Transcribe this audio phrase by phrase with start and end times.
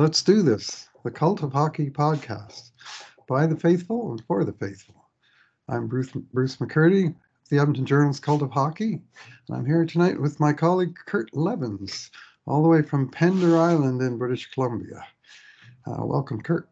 [0.00, 0.88] Let's do this.
[1.04, 2.70] The Cult of Hockey podcast
[3.28, 5.10] by the faithful and for the faithful.
[5.68, 7.14] I'm Bruce, Bruce McCurdy,
[7.50, 9.02] the Edmonton Journal's Cult of Hockey,
[9.46, 12.08] and I'm here tonight with my colleague Kurt Leavins,
[12.46, 15.04] all the way from Pender Island in British Columbia.
[15.86, 16.66] Uh, welcome, Kurt.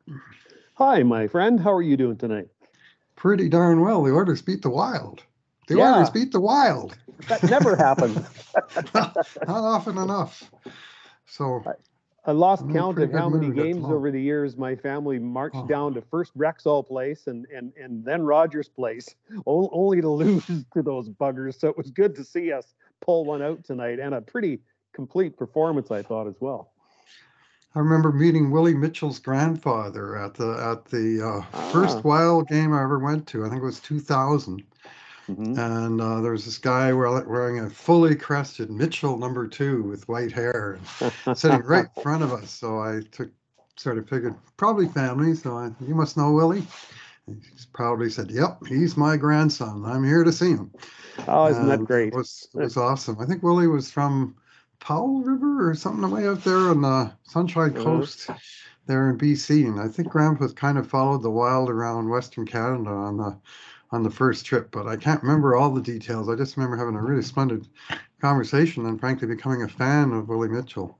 [0.76, 1.60] Hi, my friend.
[1.60, 2.48] How are you doing tonight?
[3.14, 4.02] Pretty darn well.
[4.02, 5.22] The Oilers beat the Wild.
[5.66, 5.96] The Yeah.
[5.96, 6.96] Oilers beat the Wild.
[7.28, 8.24] That never happened.
[8.94, 10.50] Not often enough.
[11.26, 11.62] So
[12.28, 14.76] I lost I'm count of how many mood at the games over the years my
[14.76, 15.66] family marched Oh.
[15.66, 19.08] down to first Rexall Place and and and then Rogers Place,
[19.46, 21.58] only to lose to those buggers.
[21.58, 24.60] So it was good to see us pull one out tonight, and a pretty
[24.92, 26.70] complete performance, I thought as well.
[27.74, 31.70] I remember meeting Willie Mitchell's grandfather at the at the uh, Ah.
[31.72, 33.46] first Wild game I ever went to.
[33.46, 34.62] I think it was 2000,
[35.28, 35.58] Mhm.
[35.58, 40.32] and uh, there was this guy wearing a fully crested Mitchell number two with white
[40.32, 40.78] hair,
[41.34, 42.50] sitting right in front of us.
[42.50, 43.30] So I took
[43.76, 45.34] sort of figured probably family.
[45.34, 46.66] So I, you must know Willie.
[47.26, 49.84] And he proudly said, "Yep, he's my grandson.
[49.84, 50.70] I'm here to see him."
[51.26, 52.08] Oh, isn't that great?
[52.08, 53.18] It was, it was awesome.
[53.20, 54.34] I think Willie was from
[54.80, 57.84] Powell River or something way out there on the Sunshine Mhm.
[57.84, 58.30] Coast
[58.86, 59.66] there in BC.
[59.66, 63.36] And I think Grandpa kind of followed the wild around Western Canada on the
[63.90, 66.28] on the first trip, but I can't remember all the details.
[66.28, 67.68] I just remember having a really splendid
[68.20, 70.98] conversation and frankly becoming a fan of Willie Mitchell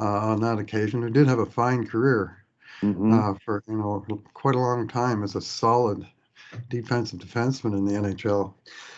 [0.00, 2.34] uh, on that occasion, who did have a fine career
[2.82, 3.12] Mhm.
[3.12, 6.06] uh, for you know quite a long time as a solid
[6.70, 8.54] defensive defenseman in the NHL.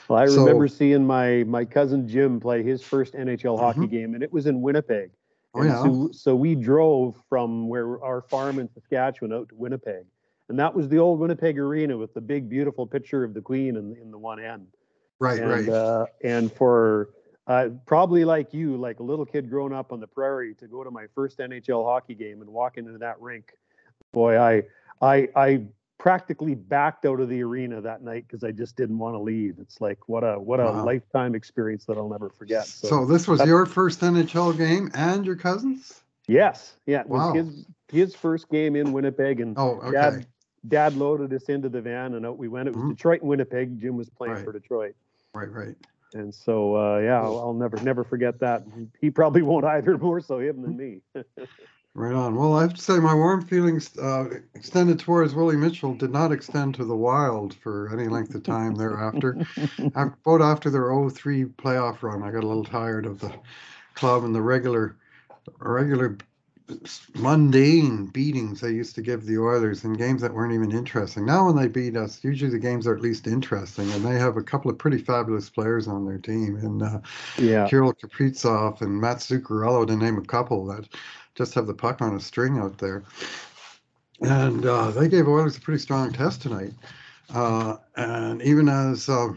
[0.08, 4.14] Well, I So- remember seeing my my cousin Jim play his first NHL hockey game,
[4.14, 5.10] and it was in Winnipeg.
[5.54, 10.04] Oh yeah, So, so we drove from where our farm in Saskatchewan out to Winnipeg,
[10.50, 13.76] and that was the old Winnipeg Arena with the big, beautiful picture of the Queen
[13.76, 14.66] in, in the one end.
[15.20, 15.68] right, and right.
[15.68, 17.10] uh, and for
[17.46, 20.84] uh, probably like you, like a little kid growing up on the prairie, to go
[20.84, 23.52] to my first NHL hockey game and walk into that rink,
[24.12, 24.62] boy, I
[25.00, 25.62] I I
[25.98, 29.56] practically backed out of the arena that night because I just didn't want to leave.
[29.60, 30.84] It's like what a what a Wow.
[30.84, 32.66] lifetime experience that I'll never forget.
[32.66, 36.02] So, this was your first NHL game and your cousin's?
[36.26, 37.34] Yes, yeah, it was Wow.
[37.34, 39.92] his his first game in Winnipeg, and Oh, okay.
[39.92, 40.26] Dad
[40.68, 42.68] Dad loaded us into the van, and out we went.
[42.68, 42.90] It was Mhm.
[42.90, 43.80] Detroit and Winnipeg.
[43.80, 44.44] Jim was playing Right.
[44.44, 44.94] for Detroit,
[45.34, 45.76] Right, right.
[46.14, 48.64] and so uh, yeah, I'll, I'll never never forget that.
[49.00, 49.96] He probably won't either.
[49.98, 51.00] More so him than me.
[51.92, 52.36] Right on.
[52.36, 56.30] Well, I have to say, my warm feelings uh, extended towards Willie Mitchell did not
[56.30, 59.36] extend to the Wild for any length of time thereafter.
[59.96, 63.32] Af- About after their 03 playoff run, I got a little tired of the
[63.94, 64.94] club and the regular,
[65.58, 66.16] regular
[67.14, 71.26] mundane beatings they used to give the Oilers in games that weren't even interesting.
[71.26, 74.36] Now, when they beat us, usually the games are at least interesting, and they have
[74.36, 76.56] a couple of pretty fabulous players on their team.
[76.56, 77.00] And uh,
[77.38, 80.88] yeah, Kirill Kaprizov and Matt Zuccarello, to name a couple that
[81.34, 83.02] just have the puck on a string out there.
[84.20, 86.72] And uh, they gave Oilers a pretty strong test tonight.
[87.32, 89.28] Uh, and even as uh,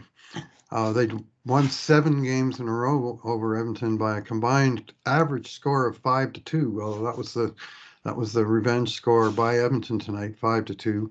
[0.70, 1.12] uh, they'd
[1.46, 6.32] won seven games in a row over Edmonton by a combined average score of five
[6.32, 6.70] to two.
[6.70, 7.54] Well, that was the
[8.04, 11.10] that was the revenge score by Edmonton tonight, five to two,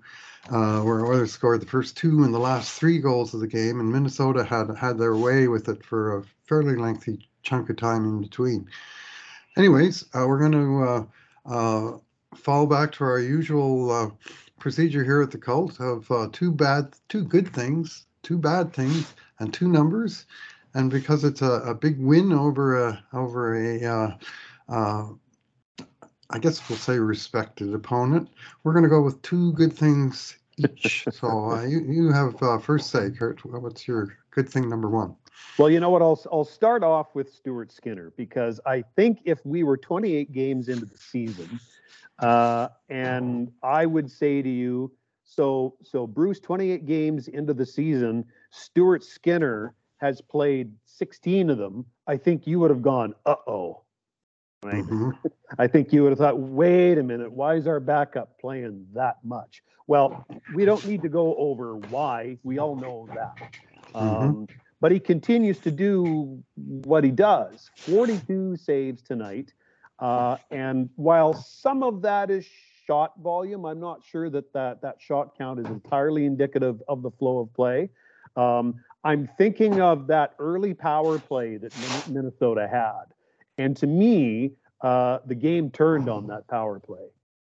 [0.50, 3.80] uh, where Oilers scored the first two and the last three goals of the game,
[3.80, 8.06] and Minnesota had had their way with it for a fairly lengthy chunk of time
[8.06, 8.68] in between.
[9.58, 11.06] Anyways, uh, we're going to uh,
[11.46, 11.97] uh,
[12.36, 14.09] fall back to our usual uh,
[14.59, 19.53] procedure here at the cult of two bad, two good things, two bad things, and
[19.53, 20.25] two numbers.
[20.73, 24.17] And because it's a, a big win over a over a, uh,
[24.69, 25.07] uh,
[26.29, 28.29] I guess we'll say respected opponent,
[28.63, 31.05] we're going to go with two good things each.
[31.11, 33.44] so uh, you you have uh, first say, Kurt.
[33.45, 35.16] What's your good thing number one?
[35.57, 36.01] Well, you know what?
[36.01, 40.69] I'll I'll start off with Stuart Skinner because I think if we were 28 games
[40.69, 41.59] into the season,
[42.19, 44.91] uh, and I would say to you,
[45.23, 51.86] so so Bruce, 28 games into the season, Stuart Skinner has played 16 of them.
[52.08, 53.81] I think you would have gone, uh oh.
[54.64, 54.84] Right.
[54.84, 55.18] Mhm.
[55.58, 59.18] I think you would have thought, wait a minute, why is our backup playing that
[59.24, 59.63] much?
[59.88, 62.38] Well, we don't need to go over why.
[62.44, 63.56] We all know that.
[63.95, 64.48] Um,
[64.80, 69.51] but he continues to do what he does 42 saves tonight.
[70.00, 72.45] Uh, and while some of that is
[72.86, 77.12] shot volume, I'm not sure that that, that shot count is entirely indicative of the
[77.12, 77.89] flow of play.
[78.35, 81.74] Um, I'm thinking of that early power play that
[82.09, 83.13] Minnesota had.
[83.57, 87.07] And to me, uh, the game turned on that power play.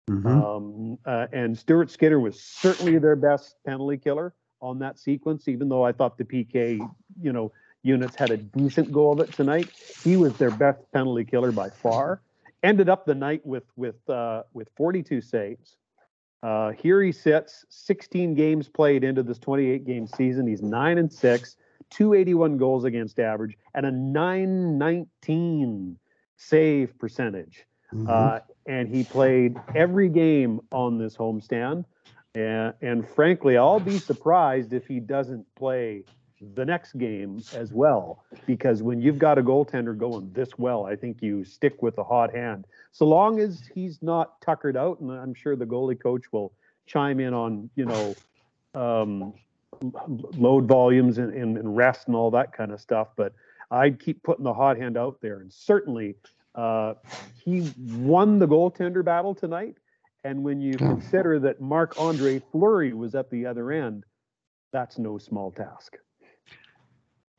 [0.09, 0.25] Mhm.
[0.25, 5.69] Um, uh, and Stuart Skinner was certainly their best penalty killer on that sequence, even
[5.69, 6.79] though I thought the PK,
[7.21, 7.51] you know,
[7.83, 9.69] units had a decent go of it tonight.
[10.03, 12.21] He was their best penalty killer by far.
[12.63, 15.77] ended up the night with with uh, with 42 saves.
[16.43, 20.45] Uh, here he sits, 16 games played into this 28 game season.
[20.45, 21.55] He's nine and six,
[21.89, 25.97] 281 goals against average, and a 919
[26.35, 27.65] save percentage.
[27.93, 28.09] Mhm.
[28.09, 31.85] Uh, and he played every game on this homestand.
[32.35, 36.03] And, and frankly, I'll be surprised if he doesn't play
[36.55, 38.23] the next game as well.
[38.45, 42.03] Because when you've got a goaltender going this well, I think you stick with the
[42.03, 42.65] hot hand.
[42.91, 46.53] So long as he's not tuckered out, and I'm sure the goalie coach will
[46.85, 48.15] chime in on, you know,
[48.75, 49.33] um,
[50.37, 53.09] load volumes and, and, and rest and all that kind of stuff.
[53.15, 53.33] But
[53.71, 55.39] I'd keep putting the hot hand out there.
[55.39, 56.15] And certainly,
[56.55, 56.93] uh,
[57.43, 59.77] he won the goaltender battle tonight.
[60.23, 64.05] And when you consider that Marc Andre Fleury was at the other end,
[64.71, 65.97] that's no small task.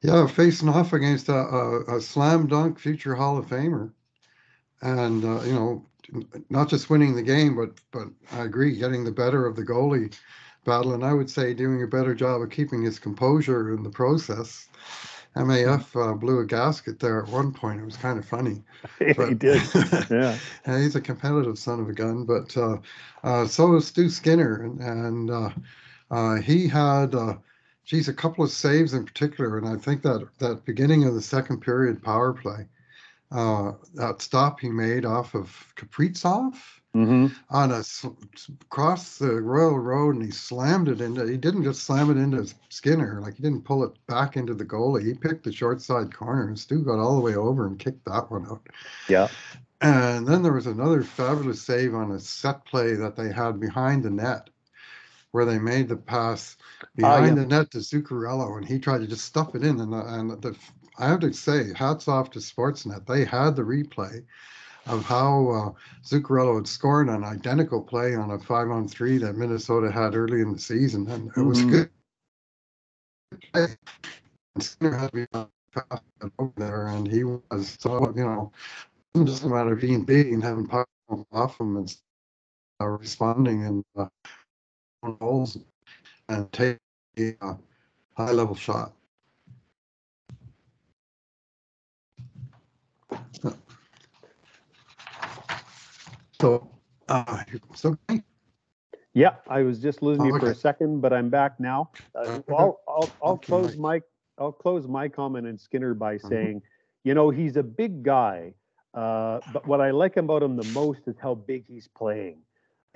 [0.05, 3.91] Yeah, facing off against a, a, a slam dunk future Hall of Famer,
[4.83, 5.87] and uh, you know,
[6.51, 10.15] not just winning the game, but but I agree, getting the better of the goalie
[10.67, 13.89] battle, and I would say doing a better job of keeping his composure in the
[13.89, 14.69] process.
[15.37, 17.81] MAF uh, blew a gasket there at one point.
[17.81, 18.63] It was kind of funny.
[18.99, 19.63] he did.
[20.11, 20.39] Yeah.
[20.67, 22.77] Yeah, he's a competitive son of a gun, but uh,
[23.25, 25.51] uh, so is Stu Skinner, and, and uh,
[26.11, 27.37] uh, he had, uh,
[27.85, 31.23] geez, a couple of saves in particular, and I think that that beginning of the
[31.23, 32.67] second period power play,
[33.31, 36.55] uh, that stop he made off of Kaprizov
[36.95, 37.83] hmm on a
[38.63, 41.27] across the Royal Road, and he slammed it into.
[41.27, 44.65] He didn't just slam it into Skinner, like he didn't pull it back into the
[44.65, 45.05] goalie.
[45.05, 48.05] He picked the short side corner, and Stu got all the way over and kicked
[48.07, 48.67] that one out.
[49.09, 49.29] Yeah.
[49.81, 54.05] And then there was another fabulous save on a set play that they had behind
[54.05, 54.49] the net,
[55.35, 56.57] where they made the pass
[56.95, 57.43] behind yeah.
[57.43, 59.81] the net to Zuccarello, and he tried to just stuff it in.
[59.81, 60.57] And, the, and the,
[60.97, 63.05] I have to say, hats off to Sportsnet.
[63.05, 64.23] They had the replay
[64.87, 65.73] of how uh,
[66.05, 70.41] Zuccarello had scored an identical play on a five on three that Minnesota had early
[70.41, 71.91] in the season, and it was Mhm.
[73.55, 73.77] good.
[74.61, 76.03] Skinner had to be on fast
[76.39, 78.53] over there, and he was so you know
[79.15, 80.87] it wasn't just a matter of being big and having puck
[81.33, 81.97] off him and
[82.81, 84.07] uh, responding and uh,
[85.13, 85.59] goals
[86.29, 86.79] and take
[87.19, 87.57] a
[88.17, 88.93] high level shot.
[96.41, 96.69] So,
[97.09, 97.97] uh, so
[99.15, 101.91] Yeah, I was just losing Oh, you for a second, but I'm back now.
[102.15, 104.01] Uh, I'll, I'll, I'll Okay, close my,
[104.39, 106.29] I'll close my comment on Skinner by Mhm.
[106.29, 106.63] saying,
[107.05, 108.55] you know, he's a big guy,
[108.95, 112.39] uh, but what I like about him the most is how big he's playing.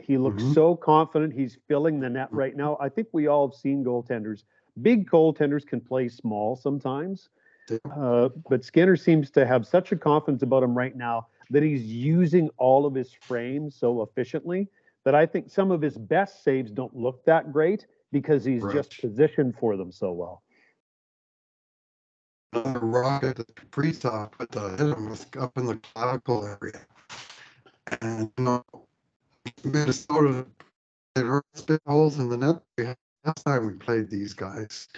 [0.01, 0.55] He looks Mhm.
[0.55, 1.33] so confident.
[1.33, 2.77] He's filling the net right now.
[2.81, 4.45] I think we all have seen goaltenders.
[4.83, 7.31] Big goaltenders can play small sometimes,
[7.91, 11.85] uh, but Skinner seems to have such a confidence about him right now that he's
[11.85, 14.69] using all of his frame so efficiently
[15.05, 19.01] that I think some of his best saves don't look that great because he's just
[19.01, 20.43] positioned for them so well.
[22.53, 25.13] another rocket that Kaprizov put the hit him
[25.43, 26.87] up in the clavicle area.
[28.01, 28.65] And you know,
[29.65, 30.47] Minnesota
[31.17, 32.97] it hurt spit holes in the net.
[33.25, 34.89] Last time we played these guys,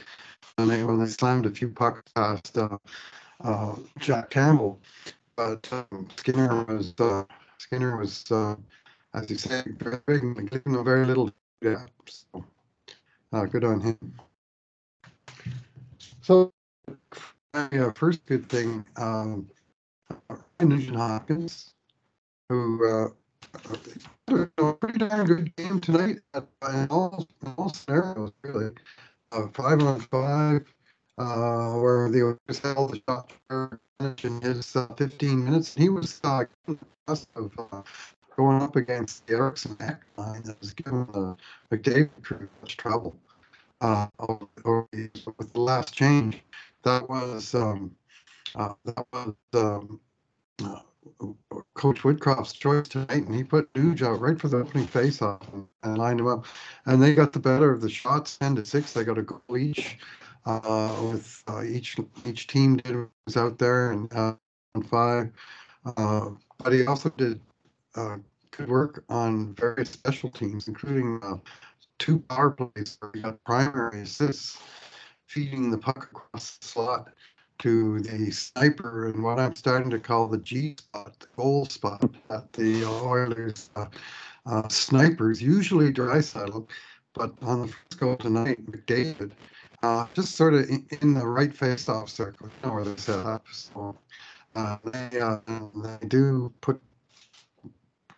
[0.58, 2.78] and they when they slammed a few pucks past uh,
[3.42, 4.80] uh, Jack Campbell,
[5.36, 7.24] but um, Skinner was uh,
[7.58, 8.56] Skinner was uh,
[9.14, 11.32] as you say very very little
[11.62, 11.90] gap.
[12.06, 12.44] So
[13.32, 14.14] uh, good on him.
[16.20, 16.52] So
[17.54, 19.48] yeah, first good thing, um,
[20.60, 21.74] Nugent Hopkins,
[22.48, 23.08] who uh,
[24.28, 28.70] a pretty darn good game tonight in, all, in all scenarios, really.
[29.32, 30.64] Uh, five on five,
[31.18, 33.32] uh, where the Oilers held the shot
[34.24, 35.74] in his uh, 15 minutes.
[35.74, 36.44] He was uh,
[37.08, 37.82] of uh,
[38.36, 39.76] going up against the Erickson
[40.16, 41.36] line that was giving the
[41.70, 43.16] McDavid crew much trouble
[43.80, 46.42] uh, over, over the, with the last change
[46.82, 47.94] that was um,
[48.54, 50.00] uh, that was um,
[50.64, 50.80] uh,
[51.74, 55.66] Coach Woodcroft's choice tonight, and he put Nuge out right for the opening faceoff and,
[55.82, 56.46] and lined him up,
[56.86, 58.92] and they got the better of the shots, ten to six.
[58.92, 59.98] They got a goal each.
[60.46, 64.34] Uh, with uh, each each team did was out there and uh,
[64.74, 65.30] on five,
[65.84, 67.38] uh, but he also did
[67.94, 68.16] uh,
[68.50, 71.36] good work on various special teams, including uh,
[71.98, 74.58] two power plays where he got primary assists
[75.26, 77.08] feeding the puck across the slot
[77.60, 82.10] to the sniper and what I'm starting to call the G spot, the goal spot
[82.30, 83.86] at the Oilers uh,
[84.46, 86.66] uh, snipers, usually Draisaitl,
[87.14, 89.32] but on the first goal tonight, McDavid,
[89.82, 93.26] uh, just sort of in, in the right face-off circle, you know where they're set
[93.26, 93.44] up.
[93.52, 93.94] So
[94.54, 96.80] uh, they, uh, they do put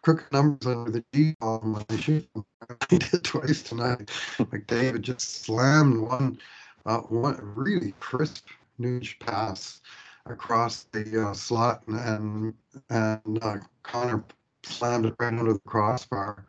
[0.03, 2.45] crooked numbers under the G column when they shoot them.
[2.91, 4.09] He did twice tonight.
[4.39, 6.39] McDavid just slammed one,
[6.87, 8.47] uh, one really crisp
[8.81, 9.81] Nuge pass
[10.27, 12.55] across the uh, slot, and
[12.91, 14.25] and uh, Connor
[14.65, 16.47] slammed it right under the crossbar.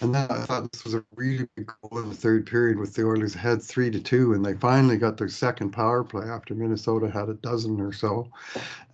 [0.00, 2.94] And then I thought this was a really big goal in the third period with
[2.94, 6.54] the Oilers ahead three to two, and they finally got their second power play after
[6.54, 8.28] Minnesota had a dozen or so.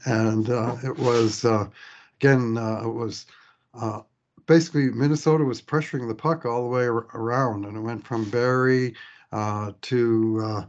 [0.04, 1.66] And uh, it was uh,
[2.21, 3.26] again, uh, it was
[3.75, 4.00] uh,
[4.47, 8.28] basically Minnesota was pressuring the puck all the way ar- around, and it went from
[8.30, 8.95] Barrie
[9.33, 10.64] uh, to.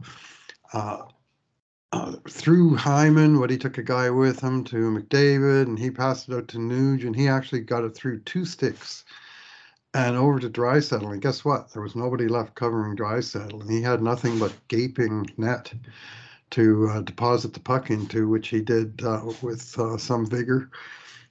[1.92, 6.26] Uh, through Hyman, what he took a guy with him to McDavid, and he passed
[6.26, 9.04] it out to Nuge, and he actually got it through two sticks
[9.92, 11.12] and over to Draisaitl.
[11.12, 11.70] And guess what?
[11.70, 15.70] There was nobody left covering Draisaitl, and he had nothing but gaping net
[16.52, 20.70] to uh, deposit the puck into, which he did uh, with uh, some vigor,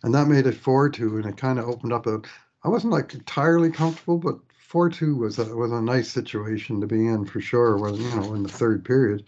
[0.04, 2.22] and that made it four two, and it kind of opened up a.
[2.64, 6.88] I wasn't like entirely comfortable, but four two was a was a nice situation to
[6.88, 7.78] be in for sure.
[7.78, 9.24] When you know in the third period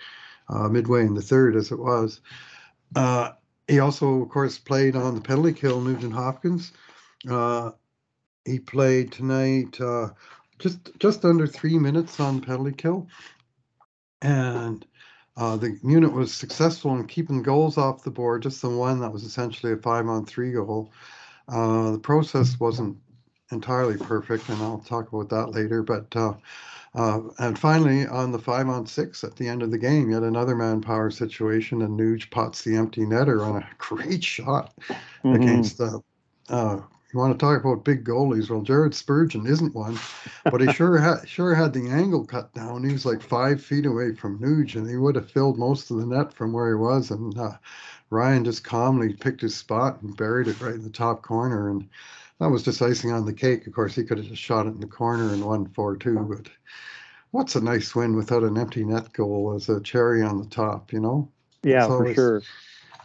[0.50, 2.22] uh, midway in the third as it was.
[2.96, 3.32] Uh,
[3.68, 6.72] he also, of course, played on the penalty kill, Nugent Hopkins.
[7.30, 7.72] Uh,
[8.46, 10.10] he played tonight uh,
[10.60, 13.08] just just under three minutes on penalty kill,
[14.22, 14.86] and
[15.38, 18.44] uh, the unit was successful in keeping goals off the board.
[18.44, 20.92] Just the one that was essentially a five-on-three goal.
[21.48, 22.98] Uh, the process wasn't
[23.52, 25.84] entirely perfect, and I'll talk about that later.
[25.84, 26.16] But
[26.96, 30.24] uh, and finally, on the five on six at the end of the game, yet
[30.24, 34.74] another manpower situation, and Nuge pots the empty netter on a great shot
[35.24, 35.34] Mhm.
[35.34, 36.02] against the.
[36.50, 36.82] Uh,
[37.14, 38.50] you want to talk about big goalies?
[38.50, 39.98] Well, Jared Spurgeon isn't one,
[40.50, 42.84] but he sure had sure had the angle cut down.
[42.84, 45.98] He was like five feet away from Nuge, and he would have filled most of
[45.98, 47.12] the net from where he was.
[47.12, 47.58] And uh,
[48.10, 51.90] Ryan just calmly picked his spot and buried it right in the top corner, and
[52.40, 53.68] that was just icing on the cake.
[53.68, 56.20] Of course, he could have just shot it in the corner and won four two,
[56.20, 56.50] but
[57.32, 60.94] what's a nice win without an empty net goal as a cherry on the top,
[60.94, 61.30] you know?
[61.64, 62.44] Yeah, It's for sure.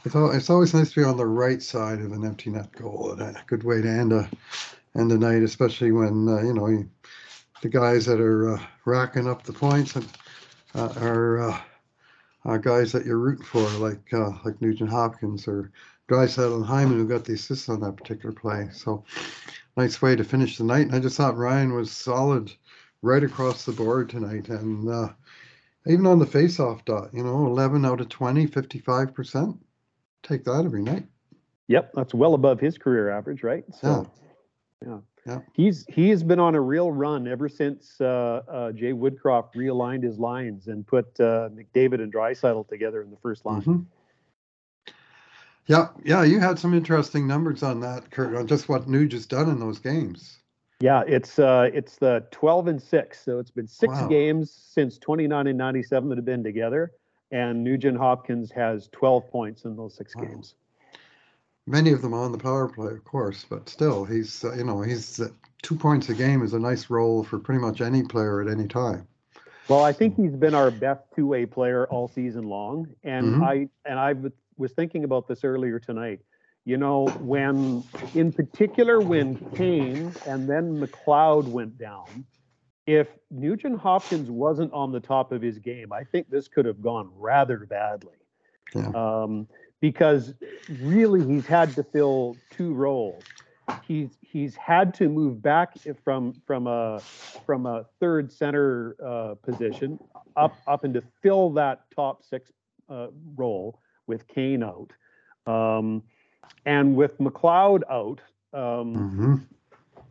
[0.04, 2.72] It's, al- it's always nice to be on the right side of an empty net
[2.72, 3.12] goal.
[3.12, 4.28] And a good way to end a
[4.96, 6.88] end the night, especially when uh, you know you,
[7.62, 10.08] the guys that are uh, racking up the points and
[10.74, 11.60] uh, are uh,
[12.44, 15.70] uh, guys that you're rooting for, like uh, like Nugent Hopkins or
[16.08, 18.68] Draisaitl and Hyman, who got the assists on that particular play.
[18.72, 19.04] So
[19.76, 20.86] nice way to finish the night.
[20.86, 22.52] And I just thought Ryan was solid
[23.02, 25.08] right across the board tonight, and uh,
[25.86, 29.56] even on the face-off dot, you know, 11 out of 20, 55 percent
[30.22, 31.06] take that every night.
[31.68, 33.64] Yep, that's well above his career average, right?
[33.80, 34.10] So,
[34.84, 34.98] yeah.
[35.26, 35.40] Yeah.
[35.52, 40.18] He's he's been on a real run ever since uh, uh, Jay Woodcroft realigned his
[40.18, 43.60] lines and put uh, McDavid and Draisaitl together in the first line.
[43.60, 43.84] Mhm.
[45.68, 49.26] Yeah, yeah, you had some interesting numbers on that, Kurt, on just what Nuge has
[49.26, 50.38] done in those games.
[50.80, 54.08] Yeah, it's uh, it's the 12 and six, so it's been six Wow.
[54.08, 56.92] games since 29 and 97 that have been together,
[57.32, 60.22] and Nugent Hopkins has 12 points in those six Wow.
[60.22, 60.54] games.
[61.66, 64.80] Many of them on the power play, of course, but still, he's uh, you know
[64.80, 65.28] he's uh,
[65.60, 68.66] two points a game is a nice role for pretty much any player at any
[68.68, 69.06] time.
[69.68, 73.42] Well, I think he's been our best two-way player all season long, and Mhm.
[73.42, 76.20] I and I w- was thinking about this earlier tonight.
[76.64, 77.82] You know, when
[78.14, 82.26] in particular when Kane and then McLeod went down,
[82.86, 86.82] if Nugent Hopkins wasn't on the top of his game, I think this could have
[86.82, 88.16] gone rather badly.
[88.74, 88.90] Yeah.
[88.94, 89.48] Um,
[89.80, 90.34] because
[90.80, 93.22] really, he's had to fill two roles.
[93.86, 97.00] He's he's had to move back from from a
[97.46, 99.98] from a third center uh, position
[100.36, 102.50] up up and to fill that top six
[102.88, 104.92] uh, role with Kane out,
[105.46, 106.02] um,
[106.66, 108.20] and with McLeod out.
[108.52, 109.34] Um, hmm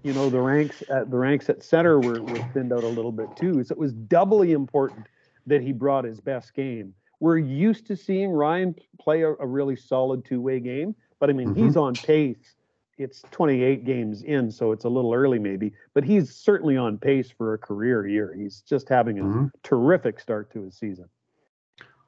[0.04, 3.12] you know the ranks at the ranks at center were, were thinned out a little
[3.12, 3.63] bit too.
[3.63, 5.08] So it was doubly important
[5.48, 6.94] that he brought his best game.
[7.20, 11.54] We're used to seeing Ryan play a, a really solid two-way game, but I mean
[11.56, 12.56] he's on pace.
[12.98, 17.30] It's 28 games in, so it's a little early maybe, but he's certainly on pace
[17.30, 18.34] for a career year.
[18.38, 19.51] He's just having a Mhm.
[19.63, 21.10] terrific start to his season.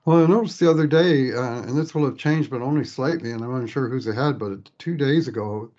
[0.09, 3.31] Well, I noticed the other day, uh, and this will have changed, but only slightly,
[3.31, 5.69] and I'm unsure who's ahead, but two days ago,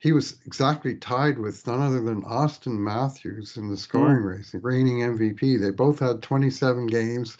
[0.00, 4.58] he was exactly tied with none other than Auston Matthews in the scoring race, the
[4.58, 5.60] reigning MVP.
[5.60, 7.36] They both had 27 games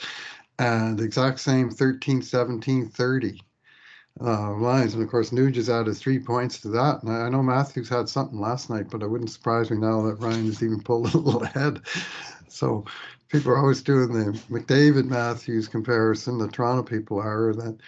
[0.61, 3.43] and the exact same 13, 17, 30
[4.21, 4.95] uh, lines.
[4.95, 7.03] And of course, Nuge has added three points to that.
[7.03, 10.03] And I, I know Matthews had something last night, but it wouldn't surprise me now
[10.03, 11.81] that Ryan has even pulled a little ahead.
[12.47, 12.85] So
[13.29, 16.39] people are always doing the McDavid Matthews comparison.
[16.39, 17.79] The Toronto people are that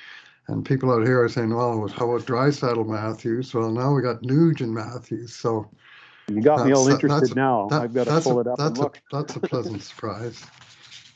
[0.49, 3.54] And people out here are saying, well, how about Draisaitl Matthews?
[3.54, 5.32] Well, now we got Nugent Matthews.
[5.35, 5.70] So
[6.28, 7.68] You got me all That's- interested that's- now.
[7.68, 9.82] that- I've got to that's pull a, it up and that's a, that's a pleasant
[9.82, 10.44] surprise.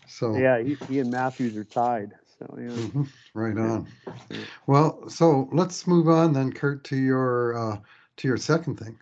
[0.07, 2.13] So, Yeah, he, he and Matthews are tied.
[2.39, 2.69] So, yeah.
[2.69, 3.87] mhm, right on.
[4.31, 4.39] Yeah.
[4.67, 7.79] Well, so let's move on then, Kurt, to your, uh,
[8.19, 8.97] to your second thing.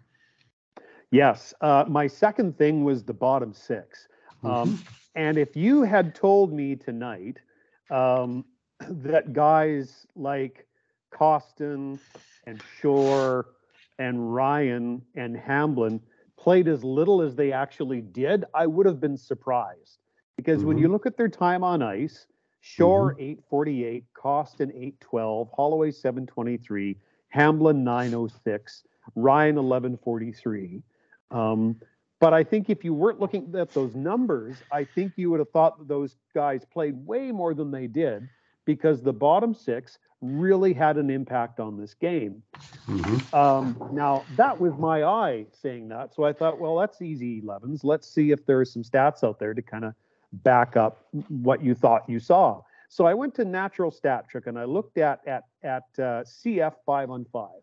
[1.10, 1.52] Yes.
[1.60, 4.08] Uh, my second thing was the bottom six.
[4.44, 4.82] Um,
[5.14, 7.38] and if you had told me tonight
[7.90, 8.44] um,
[8.88, 10.66] that guys like
[11.12, 11.98] Kostin
[12.46, 13.48] and Shore
[13.98, 16.00] and Ryan and Hamblin
[16.38, 19.98] played as little as they actually did, I would have been surprised.
[20.36, 20.80] Because when Mhm.
[20.80, 22.26] you look at their time on ice,
[22.60, 26.96] Shore 848, Kostin 812, Holloway 723,
[27.28, 30.82] Hamblin 906, Ryan 1143.
[31.30, 31.80] Um,
[32.22, 35.50] but I think if you weren't looking at those numbers, I think you would have
[35.50, 38.28] thought that those guys played way more than they did
[38.64, 42.40] because the bottom six really had an impact on this game.
[42.86, 43.34] Mhm.
[43.34, 46.14] Um, now, that was my eye saying that.
[46.14, 47.82] So I thought, well, that's easy 11s.
[47.82, 49.92] Let's see if there are some stats out there to kind of
[50.44, 52.62] back up what you thought you saw.
[52.88, 56.74] So I went to Natural Stat Trick and I looked at at at uh, CF
[56.86, 57.62] five on five.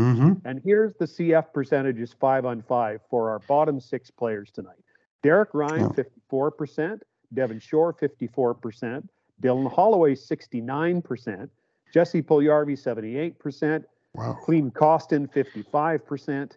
[0.00, 0.40] Mhm.
[0.44, 4.78] And here's the CF percentages five on five for our bottom six players tonight.
[5.22, 6.04] Derek Ryan, Yeah.
[6.30, 7.02] 54%,
[7.34, 9.08] Devin Shore, 54%,
[9.42, 11.50] Dylan Holloway, 69%,
[11.92, 14.32] Jesse Puljärvi, 78%, Wow.
[14.42, 16.56] Klim Kostin, 55%,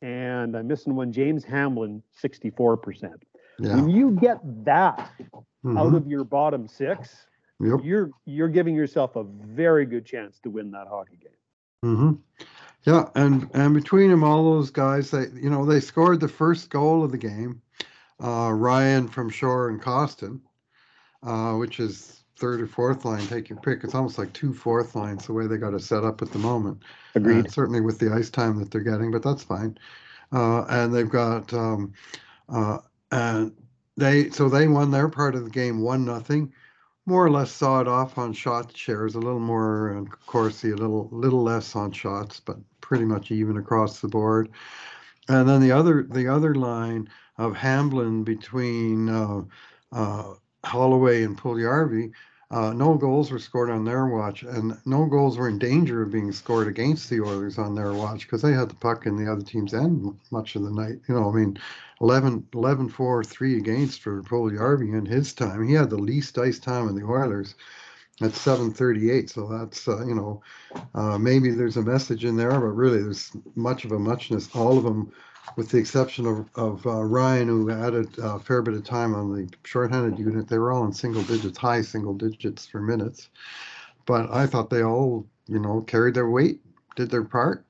[0.00, 3.22] and I'm missing one, James Hamblin, 64%.
[3.58, 3.76] Yeah.
[3.76, 5.96] When you get that out Mhm.
[5.96, 7.26] of your bottom six,
[7.60, 7.80] Yep.
[7.84, 11.30] you're you're giving yourself a very good chance to win that hockey game.
[11.82, 12.12] hmm
[12.84, 16.70] Yeah, and and between them, all those guys, they you know they scored the first
[16.70, 17.62] goal of the game.
[18.22, 20.40] Uh, Ryan from Shore and Kostin,
[21.22, 23.26] uh, which is third or fourth line.
[23.26, 23.84] Take your pick.
[23.84, 26.38] It's almost like two fourth lines the way they got it set up at the
[26.38, 26.82] moment.
[27.14, 27.46] Agreed.
[27.46, 29.78] Uh, certainly with the ice time that they're getting, but that's fine.
[30.32, 31.92] Uh, and they've got um,
[32.48, 32.78] uh,
[33.10, 33.52] and
[33.96, 36.52] they so they won their part of the game one nothing.
[37.06, 40.76] More or less saw it off on shot shares, a little more and Corsi, a
[40.76, 44.50] little little less on shots, but pretty much even across the board.
[45.28, 49.42] And then the other the other line of Hamblin between uh,
[49.92, 52.12] uh, Holloway and Puljärvi,
[52.50, 56.12] uh, no goals were scored on their watch, and no goals were in danger of
[56.12, 59.30] being scored against the Oilers on their watch because they had the puck in the
[59.30, 61.00] other team's end much of the night.
[61.08, 61.58] You know, I mean,
[62.00, 65.66] 11, 11 4 3 against for Puljärvi in his time.
[65.66, 67.54] He had the least ice time in the Oilers
[68.20, 69.30] at 738.
[69.30, 70.42] So that's, uh, you know,
[70.94, 74.48] uh, maybe there's a message in there, but really there's much of a muchness.
[74.54, 75.12] All of them,
[75.56, 79.34] with the exception of, of uh, Ryan, who added a fair bit of time on
[79.34, 83.28] the shorthanded unit, they were all in single digits, high single digits for minutes.
[84.06, 86.60] But I thought they all, you know, carried their weight,
[86.96, 87.64] did their part,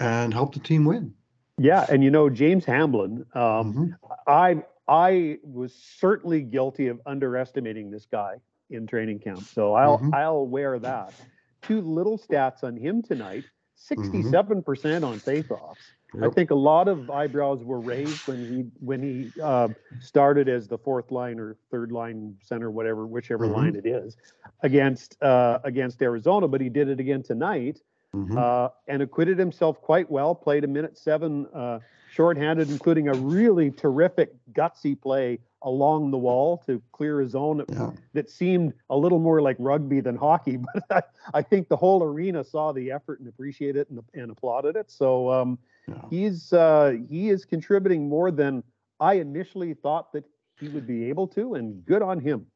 [0.00, 1.14] and helped the team win.
[1.56, 3.94] Yeah, and you know James Hamblin, um, Mhm.
[4.26, 8.40] I I was certainly guilty of underestimating this guy
[8.70, 9.48] in training camp.
[9.48, 10.12] So I'll Mhm.
[10.12, 11.14] I'll wear that.
[11.62, 13.44] Two little stats on him tonight:
[13.76, 15.92] sixty-seven percent on faceoffs.
[16.22, 20.68] I think a lot of eyebrows were raised when he when he uh, started as
[20.68, 23.52] the fourth line or third line center, whatever whichever Mhm.
[23.52, 24.16] line it is,
[24.62, 26.46] against uh, against Arizona.
[26.48, 27.80] But he did it again tonight
[28.14, 28.36] Mhm.
[28.36, 30.34] uh, and acquitted himself quite well.
[30.34, 31.80] Played a minute seven uh,
[32.14, 37.66] shorthanded, including a really terrific gutsy play along the wall to clear a zone that,
[37.70, 37.90] Yeah.
[38.12, 40.58] that seemed a little more like rugby than hockey.
[40.74, 44.30] But I, I think the whole arena saw the effort and appreciated it and, and
[44.30, 44.90] applauded it.
[44.90, 46.02] So um, Yeah.
[46.10, 48.62] he's uh, he is contributing more than
[49.00, 50.24] I initially thought that
[50.60, 52.46] he would be able to, and good on him.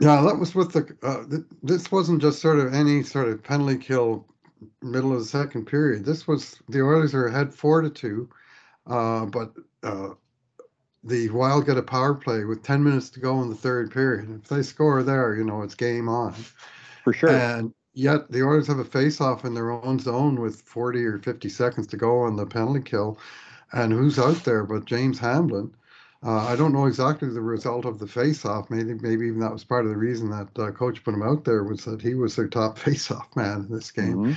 [0.00, 0.96] Yeah, that was with the.
[1.02, 4.26] Uh, th- this wasn't just sort of any sort of penalty kill,
[4.82, 6.04] middle of the second period.
[6.04, 8.28] This was the Oilers are ahead four to two,
[8.86, 10.10] uh, but uh,
[11.04, 14.40] the Wild get a power play with ten minutes to go in the third period.
[14.42, 16.34] If they score there, you know it's game on.
[17.04, 17.30] For sure.
[17.30, 21.48] And yet the Oilers have a face-off in their own zone with forty or fifty
[21.48, 23.18] seconds to go on the penalty kill,
[23.72, 25.74] and who's out there but James Hamblin?
[26.26, 28.68] Uh, I don't know exactly the result of the face-off.
[28.68, 31.44] Maybe, maybe even that was part of the reason that uh, coach put him out
[31.44, 34.16] there was that he was their top face-off man in this game.
[34.16, 34.36] Mhm.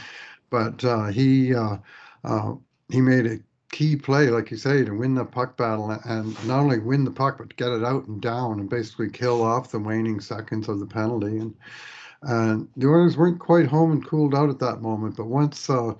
[0.51, 1.77] But uh, he uh,
[2.23, 2.53] uh,
[2.89, 3.39] he made a
[3.71, 7.11] key play, like you say, to win the puck battle and not only win the
[7.11, 10.79] puck but get it out and down and basically kill off the waning seconds of
[10.79, 11.37] the penalty.
[11.39, 11.55] And
[12.21, 15.15] and the Oilers weren't quite home and cooled out at that moment.
[15.17, 15.93] But once uh,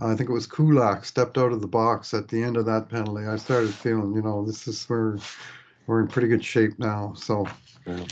[0.00, 2.88] I think it was Kulak stepped out of the box at the end of that
[2.90, 5.16] penalty, I started feeling, you know, this is where
[5.86, 7.14] we're in pretty good shape now.
[7.16, 7.46] So.
[7.86, 8.04] Yeah.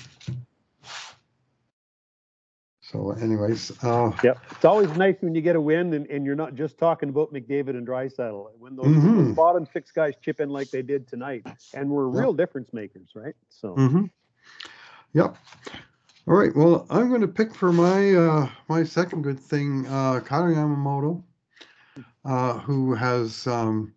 [2.81, 4.39] So anyways, uh, Yep.
[4.51, 7.33] It's always nice when you get a win and, and you're not just talking about
[7.33, 8.51] McDavid and Draisaitl.
[8.59, 9.27] When those, Mhm.
[9.27, 11.45] those bottom six guys chip in like they did tonight
[11.75, 12.21] and we're Yep.
[12.21, 13.35] real difference makers, right?
[13.51, 14.11] So mhm.
[15.13, 15.37] Yep.
[16.27, 20.53] All right, well, I'm gonna pick for my, uh, my second good thing, uh, Kailer
[20.55, 21.23] Yamamoto,
[22.25, 23.95] uh, who has, um,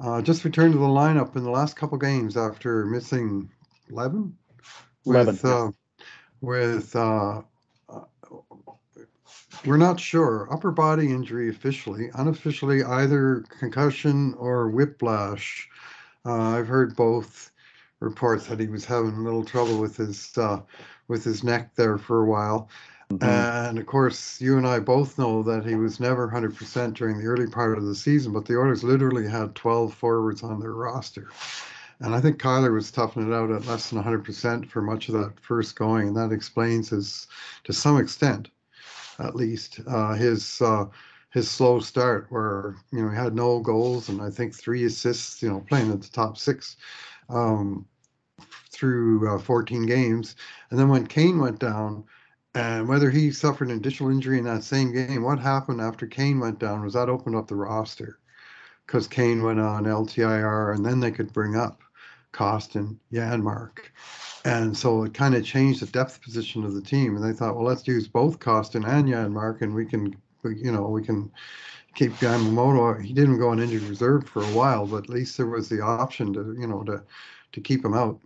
[0.00, 3.50] uh, just returned to the lineup in the last couple games after missing
[3.90, 4.36] eleven?
[5.06, 5.50] 11, With, yeah.
[5.50, 5.70] uh,
[6.40, 7.42] with, uh,
[7.88, 8.00] uh,
[9.64, 15.68] we're not sure, upper body injury officially, unofficially either concussion or whiplash.
[16.24, 17.52] Uh, I've heard both
[18.00, 20.60] reports that he was having a little trouble with his, uh,
[21.08, 22.68] with his neck there for a while.
[23.10, 23.22] Mhm.
[23.22, 27.26] And of course, you and I both know that he was never 100% during the
[27.26, 31.28] early part of the season, but the Oilers literally had 12 forwards on their roster.
[32.00, 35.14] And I think Kailer was toughing it out at less than 100% for much of
[35.14, 37.26] that first going, and that explains his,
[37.64, 38.50] to some extent,
[39.18, 40.86] at least, uh, his uh,
[41.30, 45.42] his slow start, where you know he had no goals and I think three assists,
[45.42, 46.76] you know, playing at the top six
[47.28, 47.86] um,
[48.70, 50.36] through uh, 14 games,
[50.70, 52.04] and then when Kane went down,
[52.56, 56.40] and whether he suffered an additional injury in that same game, what happened after Kane
[56.40, 58.18] went down was that opened up the roster
[58.86, 61.82] because Kane went on LTIR, and then they could bring up
[62.32, 63.78] Kostin, Janmark.
[64.44, 67.16] And so it kind of changed the depth position of the team.
[67.16, 70.14] And they thought, well, let's use both Kostin and Janmark, and we can,
[70.44, 71.30] you know, we can
[71.94, 73.02] keep Yamamoto.
[73.02, 75.80] He didn't go on injured reserve for a while, but at least there was the
[75.80, 77.02] option to, you know, to
[77.56, 78.20] to keep him out.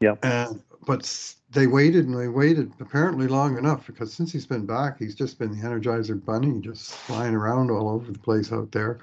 [0.00, 0.16] Yeah.
[0.22, 4.98] And but they waited and they waited apparently long enough because since he's been back,
[4.98, 8.98] he's just been the Energizer Bunny, just flying around all over the place out there,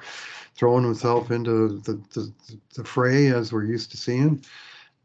[0.55, 2.31] throwing himself into the the,
[2.75, 4.43] the fray as we're used to seeing.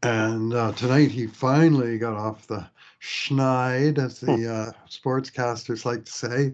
[0.01, 2.67] And uh, tonight he finally got off the
[3.01, 6.53] schneid, as the uh, sportscasters like to say,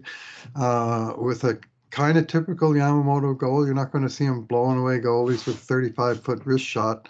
[0.56, 1.58] uh, with a
[1.90, 3.64] kind of typical Yamamoto goal.
[3.64, 7.08] You're not going to see him blowing away goalies with 35 foot wrist shot.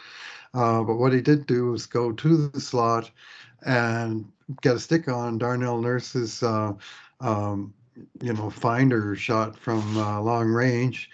[0.54, 3.10] Uh, but what he did do was go to the slot
[3.66, 4.30] and
[4.62, 6.72] get a stick on Darnell Nurse's, uh,
[7.20, 7.72] um,
[8.20, 11.10] you know, finder shot from uh, long range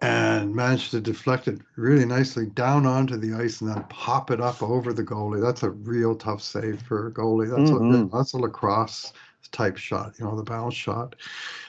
[0.00, 4.40] and managed to deflect it really nicely down onto the ice and then pop it
[4.40, 5.40] up over the goalie.
[5.42, 7.50] That's a real tough save for a goalie.
[7.50, 8.12] That's Mhm.
[8.12, 9.12] a that's a lacrosse
[9.52, 11.16] type shot, you know, the bounce shot.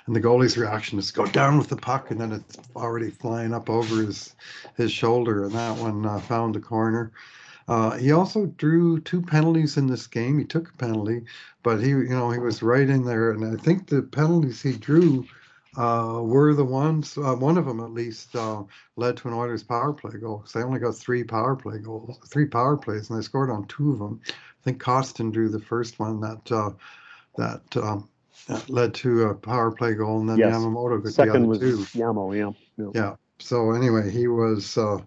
[0.05, 3.53] And the goalie's reaction is go down with the puck and then it's already flying
[3.53, 4.35] up over his
[4.75, 7.11] his shoulder and that one uh, found the corner.
[7.69, 10.39] Uh, he also drew two penalties in this game.
[10.39, 11.21] He took a penalty,
[11.61, 13.29] but he, you know, he was right in there.
[13.29, 15.23] And I think the penalties he drew
[15.77, 18.63] uh, were the ones, uh, one of them at least, uh,
[18.95, 20.43] led to an Oilers power play goal.
[20.47, 23.67] So they only got three power play goals, three power plays, and they scored on
[23.67, 24.19] two of them.
[24.27, 26.71] I think Kostin drew the first one that uh,
[27.39, 28.09] that, um,
[28.47, 30.55] that led to a power play goal, and then Yes.
[30.55, 31.77] Yamamoto got the other was two.
[31.97, 32.51] Yamo, yeah.
[32.77, 32.91] yeah.
[32.93, 33.15] Yeah.
[33.39, 34.99] So anyway, he was uh,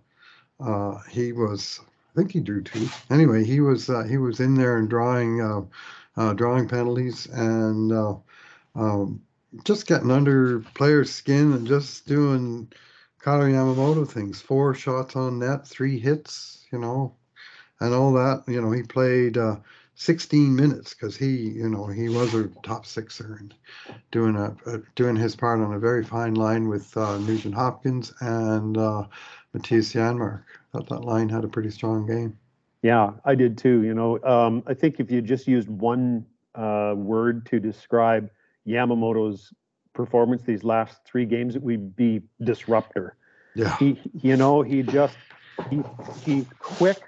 [0.61, 1.81] uh, he was
[2.15, 2.89] I think he drew two.
[3.11, 5.63] Anyway, he was uh, he was in there and drawing uh,
[6.17, 8.15] uh, drawing penalties and uh,
[8.75, 9.23] um,
[9.65, 12.71] just getting under players' skin and just doing
[13.23, 14.41] Kailer Yamamoto things.
[14.41, 17.15] Four shots on net, three hits, you know,
[17.81, 18.45] and all that.
[18.47, 19.57] You know, he played uh,
[19.95, 23.55] 16 minutes because he, you know, he was a top sixer and
[24.11, 24.55] doing a,
[24.95, 29.05] doing his part on a very fine line with uh, Nugent Hopkins and uh,
[29.55, 30.45] Mattias Janmark.
[30.73, 32.39] Thought that line had a pretty strong game.
[32.83, 33.83] Yeah, I did too.
[33.83, 38.31] You know, um, I think if you just used one uh, word to describe
[38.67, 39.53] Yamamoto's
[39.93, 43.17] performance these last three games, it would be disruptor.
[43.55, 43.77] Yeah.
[43.77, 45.17] He, you know, he just
[45.71, 45.83] he
[46.25, 47.03] he's quick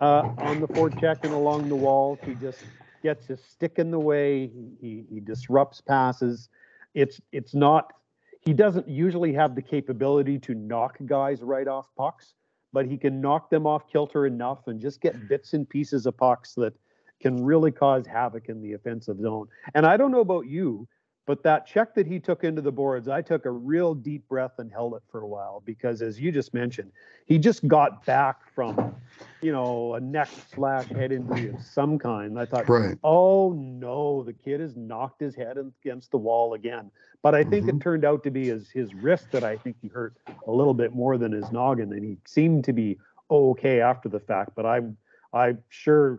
[0.00, 2.18] uh, on the forecheck and along the walls.
[2.24, 2.64] He just
[3.02, 4.48] gets his stick in the way.
[4.48, 6.48] He, he he disrupts passes.
[6.94, 7.92] It's it's not.
[8.40, 12.34] He doesn't usually have the capability to knock guys right off pucks,
[12.72, 16.16] but he can knock them off kilter enough and just get bits and pieces of
[16.16, 16.72] pucks that
[17.20, 19.46] can really cause havoc in the offensive zone.
[19.74, 20.88] And I don't know about you,
[21.30, 24.58] but that check that he took into the boards, I took a real deep breath
[24.58, 26.90] and held it for a while because, as you just mentioned,
[27.24, 28.96] he just got back from,
[29.40, 32.36] you know, a neck slash head injury of some kind.
[32.36, 32.98] I thought, Right.
[33.04, 36.90] oh no, the kid has knocked his head against the wall again.
[37.22, 37.76] But I think Mhm.
[37.76, 40.16] it turned out to be his his wrist that I think he hurt
[40.48, 42.98] a little bit more than his noggin, and he seemed to be
[43.30, 44.56] okay after the fact.
[44.56, 44.96] But I'm
[45.32, 46.18] I'm sure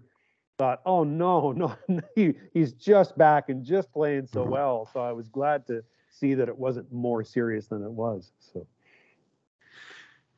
[0.61, 1.51] thought, oh no,
[1.87, 4.49] no, he, he's just back and just playing so Mhm.
[4.49, 4.89] well.
[4.93, 8.31] So I was glad to see that it wasn't more serious than it was.
[8.39, 8.67] So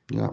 [0.09, 0.29] Yeah.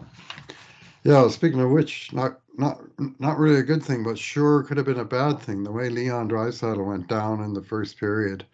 [1.03, 1.27] Yeah.
[1.29, 2.79] Speaking of which, not not
[3.19, 5.65] not really a good thing, but sure could have been a bad thing.
[5.65, 8.45] The way Leon Draisaitl went down in the first period.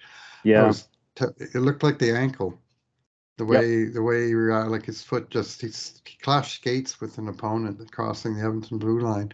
[0.43, 0.69] Yeah.
[0.69, 2.59] was te- it looked like the ankle.
[3.37, 3.51] The Yep.
[3.61, 7.29] way the way he rea- like his foot just he's, he clashed skates with an
[7.29, 9.33] opponent crossing the Edmonton blue line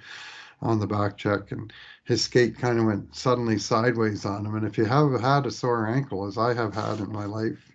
[0.63, 1.73] on the back check, and
[2.05, 4.55] his skate kind of went suddenly sideways on him.
[4.57, 7.73] And if you have had a sore ankle, as I have had in my life,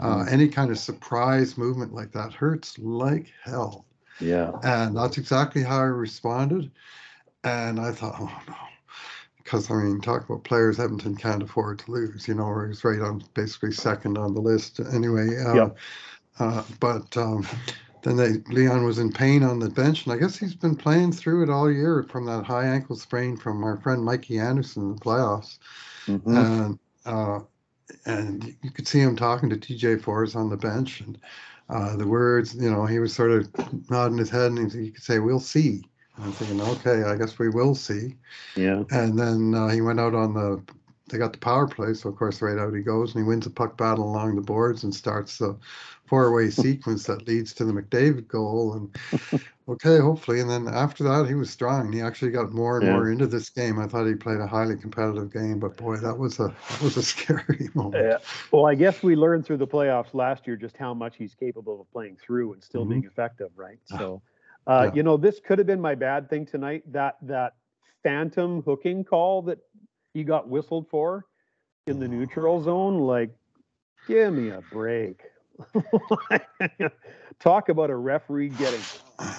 [0.00, 0.28] uh, Mhm.
[0.28, 3.86] any kind of surprise movement like that hurts like hell.
[4.20, 4.52] yeah.
[4.62, 6.70] And that's exactly how I responded.
[7.44, 8.54] And I thought, oh no.
[9.38, 12.84] Because I mean, talk about players Edmonton can't afford to lose, you know, where he's
[12.84, 15.36] right on basically second on the list anyway.
[15.44, 15.76] Uh, Yep.
[16.38, 17.46] uh, but um,
[18.04, 21.12] then they, Leon was in pain on the bench, and I guess he's been playing
[21.12, 24.94] through it all year from that high ankle sprain from our friend Mikey Anderson in
[24.96, 25.58] the playoffs.
[26.06, 26.22] Mhm.
[26.26, 27.40] And uh,
[28.06, 31.18] and you could see him talking to TD Forss on the bench, and
[31.70, 34.90] uh, the words, you know, he was sort of nodding his head, and he, he
[34.90, 35.82] could say, "We'll see."
[36.16, 38.16] And I'm thinking, okay, I guess we will see.
[38.56, 38.84] yeah.
[38.90, 40.62] And then uh, he went out on the,
[41.08, 43.46] they got the power play, so of course right out he goes, and he wins
[43.46, 45.56] a puck battle along the boards and starts the
[46.06, 48.74] four-way sequence that leads to the McDavid goal.
[48.74, 48.94] And
[49.68, 51.92] okay, hopefully, and then after that he was strong.
[51.92, 52.92] He actually got more and Yeah.
[52.92, 53.78] more into this game.
[53.78, 56.96] I thought he played a highly competitive game, but boy, that was a that was
[56.96, 58.06] a scary moment.
[58.06, 58.18] Yeah.
[58.50, 61.80] Well, I guess we learned through the playoffs last year just how much he's capable
[61.80, 62.90] of playing through and still Mhm.
[62.90, 63.78] being effective, right?
[63.84, 64.22] So,
[64.66, 64.94] uh, Yeah.
[64.94, 66.82] you know, this could have been my bad thing tonight.
[66.92, 67.54] That that
[68.02, 69.58] phantom hooking call that
[70.14, 71.26] he got whistled for
[71.86, 73.30] in the neutral zone, like,
[74.08, 75.20] give me a break.
[77.40, 78.80] Talk about a referee getting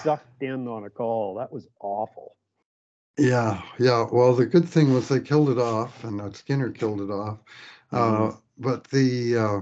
[0.02, 1.36] sucked in on a call.
[1.36, 2.36] That was awful.
[3.18, 4.06] Yeah, yeah.
[4.12, 7.38] Well, the good thing was they killed it off, and uh, Skinner killed it off.
[7.90, 9.60] Uh, but the, uh,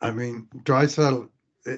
[0.00, 1.28] I mean, Draisaitl,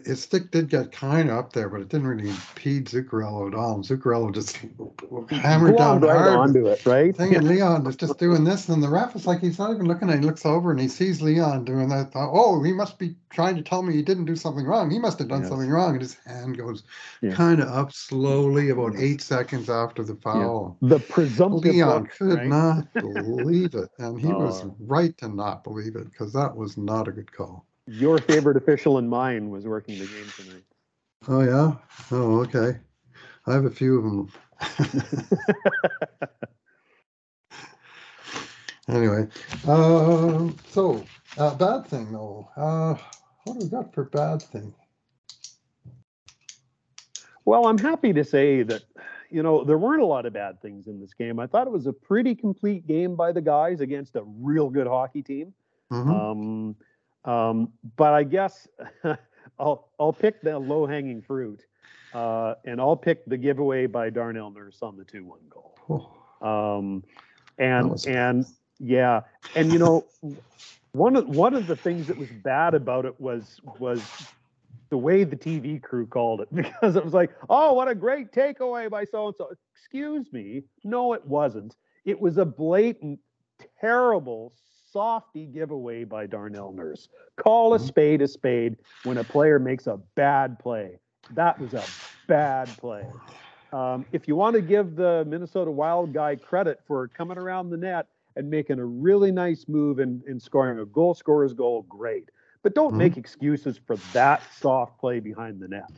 [0.04, 3.54] his stick did get kind of up there, but it didn't really impede Zuccarello at
[3.54, 3.74] all.
[3.76, 4.56] And Zuccarello just
[5.30, 6.28] hammered down right hard.
[6.50, 7.16] onto it, right?
[7.16, 9.86] Thing and Leon is just doing this, and the ref is like he's not even
[9.86, 10.16] looking at.
[10.16, 10.20] it.
[10.20, 12.12] He looks over and he sees Leon doing that.
[12.12, 14.90] Thought, oh, he must be trying to tell me he didn't do something wrong.
[14.90, 15.48] He must have done Yes.
[15.48, 16.82] something wrong, and his hand goes
[17.22, 17.32] Yeah.
[17.34, 20.76] kind of up slowly, about eight seconds after the foul.
[20.82, 22.46] The presumptive Leon look, could right?
[22.46, 24.76] not believe it, and he was Oh.
[24.80, 27.64] right to not believe it because that was not a good call.
[27.90, 30.64] Your favorite official and mine was working the game tonight.
[31.26, 31.74] Oh yeah.
[32.12, 32.78] Oh okay.
[33.46, 34.30] I have a few of them.
[38.88, 39.26] anyway,
[39.66, 41.04] um, so
[41.38, 42.48] uh, bad thing though.
[42.56, 42.94] Uh,
[43.44, 44.74] what do we got for bad thing?
[47.46, 48.82] Well, I'm happy to say that,
[49.30, 51.40] you know, there weren't a lot of bad things in this game.
[51.40, 54.86] I thought it was a pretty complete game by the guys against a real good
[54.86, 55.54] hockey team.
[55.90, 56.10] Mhm.
[56.10, 56.76] Um,
[57.28, 58.66] um, but I guess
[59.58, 61.66] I'll I'll pick the low hanging fruit,
[62.14, 66.10] uh, and I'll pick the giveaway by Darnell Nurse on the two one goal.
[66.40, 67.04] Um,
[67.58, 68.46] and and
[68.78, 69.22] yeah,
[69.54, 70.06] and you know,
[70.92, 74.02] one of one of the things that was bad about it was was
[74.90, 78.32] the way the TV crew called it because it was like, oh, what a great
[78.32, 79.50] takeaway by so and so.
[79.74, 81.76] Excuse me, no, it wasn't.
[82.04, 83.20] It was a blatant,
[83.80, 84.52] terrible,
[84.92, 87.08] softy giveaway by Darnell Nurse.
[87.36, 87.80] Call a Mhm.
[87.80, 90.98] spade a spade when a player makes a bad play.
[91.30, 91.88] That was a
[92.26, 93.12] bad play.
[93.72, 97.76] Um, if you want to give the Minnesota Wild guy credit for coming around the
[97.76, 102.30] net and making a really nice move and, and scoring a goal scorer's goal, great.
[102.62, 102.96] But don't Mhm.
[102.96, 105.90] make excuses for that soft play behind the net.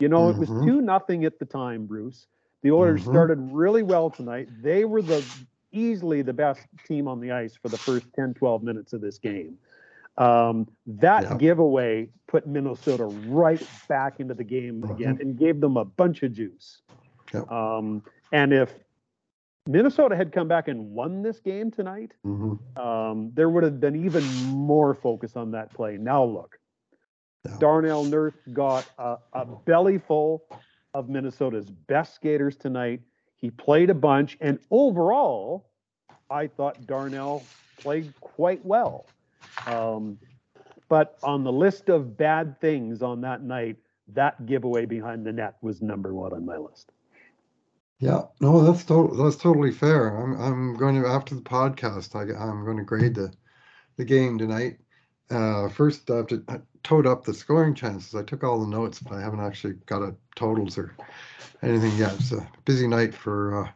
[0.00, 0.62] You know, it was Mhm.
[0.62, 2.26] two nothing at the time, Bruce.
[2.62, 3.04] The Oilers Mhm.
[3.04, 4.48] started really well tonight.
[4.62, 5.28] They were the
[5.72, 9.18] easily the best team on the ice for the first 10, 12 minutes of this
[9.18, 9.58] game.
[10.16, 11.36] Um, that Yeah.
[11.36, 16.32] giveaway put Minnesota right back into the game again and gave them a bunch of
[16.32, 16.82] juice.
[17.32, 17.50] Yep.
[17.50, 18.02] Um,
[18.32, 18.74] and if
[19.66, 22.58] Minnesota had come back and won this game tonight, mhm.
[22.78, 25.98] um, there would have been even more focus on that play.
[25.98, 26.58] Now look,
[27.44, 27.56] Yeah.
[27.60, 30.42] Darnell Nurse got a, a belly full
[30.94, 33.00] of Minnesota's best skaters tonight.
[33.38, 35.70] He played a bunch, and overall,
[36.30, 37.44] I thought Darnell
[37.78, 39.06] played quite well.
[39.66, 40.18] Um,
[40.88, 43.76] but on the list of bad things on that night,
[44.14, 46.92] that giveaway behind the net was number one on my list.
[48.00, 50.08] Yeah, no, that's to- that's totally fair.
[50.16, 52.14] I'm I'm going to after the podcast.
[52.14, 53.32] I I'm going to grade the
[53.96, 54.78] the game tonight.
[55.30, 58.14] Uh, first, I have to I toed up the scoring chances.
[58.14, 60.92] I took all the notes, but I haven't actually got a totals or
[61.62, 62.14] anything yet.
[62.14, 63.70] It's a busy night for uh,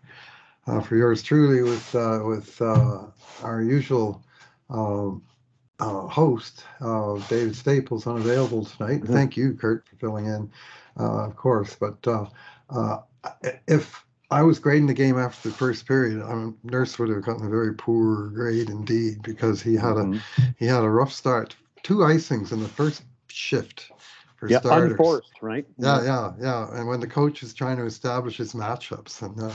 [0.70, 3.06] uh, for yours truly with uh, with uh,
[3.42, 4.22] our usual
[4.70, 5.22] um,
[5.80, 9.02] uh, host, uh, David Staples, unavailable tonight.
[9.02, 9.08] Mhm.
[9.08, 10.50] Thank you, Kurt, for filling in,
[10.98, 11.76] uh, of course.
[11.78, 12.26] But uh,
[12.70, 13.00] uh,
[13.66, 16.22] if I was grading the game after the first period.
[16.22, 20.04] I mean, Nurse would have gotten a very poor grade indeed because he had a
[20.04, 20.22] Mhm.
[20.58, 21.56] he had a rough start.
[21.82, 23.90] Two icings in the first shift
[24.38, 24.92] for Yeah, starters.
[24.92, 25.66] unforced, right?
[25.78, 26.74] Yeah, yeah, yeah.
[26.74, 29.54] And when the coach is trying to establish his matchups and uh,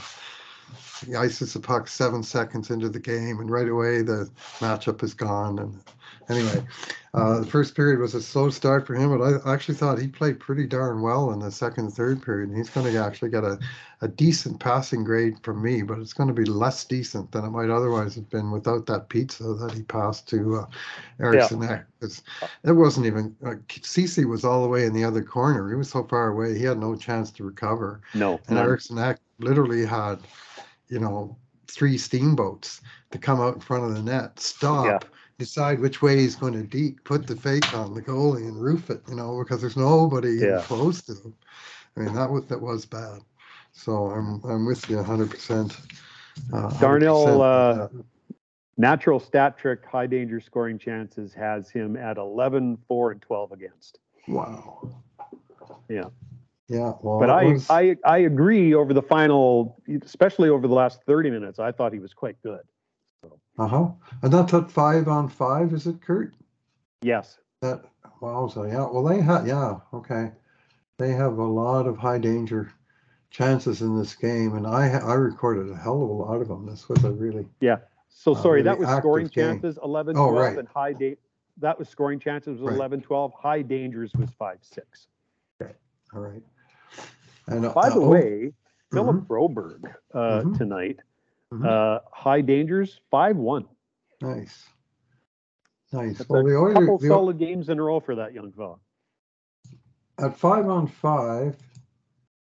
[1.05, 5.13] he ices the puck seven seconds into the game, and right away the matchup is
[5.13, 5.59] gone.
[5.59, 5.81] And
[6.29, 6.65] anyway,
[7.13, 10.07] uh, the first period was a slow start for him, but I actually thought he
[10.07, 12.49] played pretty darn well in the second and third period.
[12.49, 13.57] And he's going to actually get a,
[14.01, 17.49] a decent passing grade from me, but it's going to be less decent than it
[17.49, 20.65] might otherwise have been without that pizza that he passed to uh,
[21.19, 21.59] Erickson.
[22.01, 22.21] It's-
[22.63, 25.69] It wasn't even, uh, Ceci was all the way in the other corner.
[25.69, 28.01] He was so far away, he had no chance to recover.
[28.13, 28.39] No.
[28.47, 28.57] And.
[28.63, 30.19] Erickson literally had,
[30.89, 31.35] you know,
[31.67, 35.05] three steamboats to come out in front of the net, stop,
[35.39, 38.89] decide which way he's going to deep, put the fake on the goalie and roof
[38.89, 40.61] it, you know, because there's nobody Yeah.
[40.63, 41.35] close to him.
[41.95, 43.21] I mean, that was that was bad.
[43.71, 45.29] So I'm I'm with you 100.
[45.29, 45.79] percent
[46.53, 47.87] uh, Darnell, uh,
[48.79, 53.99] Natural stat trick, high danger scoring chances has him at 11, 4, and 12 against.
[54.27, 55.03] wow.
[55.89, 56.09] Yeah.
[56.69, 56.93] Yeah.
[57.01, 61.31] Well, But I, was- I, I agree over the final, especially over the last 30
[61.31, 62.61] minutes, I thought he was quite good.
[63.57, 63.89] Uh-huh.
[64.21, 66.33] And that's at five on five, is it, Kurt?
[67.01, 67.39] Yes.
[67.61, 67.85] That
[68.21, 70.31] wow, so yeah, well they have yeah, okay.
[70.97, 72.71] They have a lot of high danger
[73.29, 76.65] chances in this game, and I I recorded a hell of a lot of them.
[76.65, 77.77] This was a really yeah.
[78.09, 79.59] So Uh, sorry, that was scoring game.
[79.61, 80.57] chances 11, Oh, 12, right.
[80.57, 81.19] and high date.
[81.57, 82.75] That was scoring chances was Right.
[82.75, 83.33] 11, 12.
[83.33, 85.07] High dangers was 5, 6.
[85.61, 85.73] Okay.
[86.13, 86.41] all right.
[87.47, 88.53] And uh, By the oh, way,
[88.91, 90.57] Philip mhm, Broberg uh, Mhm.
[90.57, 90.99] tonight,
[91.53, 91.65] Mhm.
[91.65, 93.65] uh, high dangers 5 1.
[94.21, 94.65] nice,
[95.93, 96.17] nice.
[96.17, 98.51] That's Well, the a Oilers couple the, solid games in a row for that young
[98.51, 98.77] fella.
[100.19, 101.55] at five on five,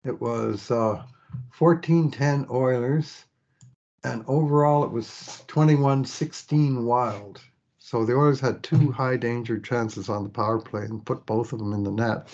[0.05, 1.03] it was uh,
[1.59, 3.25] 14-10 Oilers,
[4.05, 7.43] and overall it was 21-16 Wild.
[7.79, 11.53] So the Oilers had two high danger chances on the power play and put both
[11.53, 12.29] of them in the net.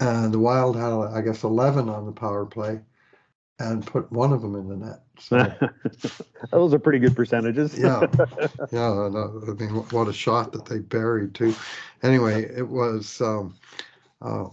[0.00, 2.80] And the Wild had, I guess, 11 on the power play
[3.60, 5.00] and put one of them in the net.
[5.18, 5.52] So,
[6.50, 7.78] Those are pretty good percentages.
[7.78, 8.06] yeah,
[8.72, 9.08] yeah.
[9.10, 11.54] no, I mean, what a shot that they buried too.
[12.02, 13.20] Anyway, it was.
[13.20, 13.54] Um,
[14.22, 14.46] uh,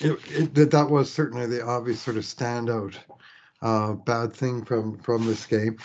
[0.00, 2.96] it, it, that- that was certainly the obvious sort of standout
[3.62, 5.78] uh, bad thing from from this game.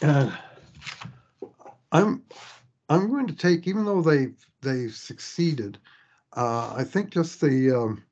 [0.00, 0.32] And
[1.92, 2.22] I'm
[2.88, 4.28] I'm going to take, even though they
[4.62, 5.78] they succeeded,
[6.36, 8.02] uh, I think just the, um,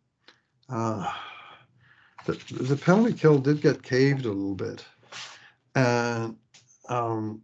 [0.68, 1.12] uh,
[2.26, 4.85] the the penalty kill did get caved a little bit,
[5.74, 6.37] and
[6.88, 7.42] um,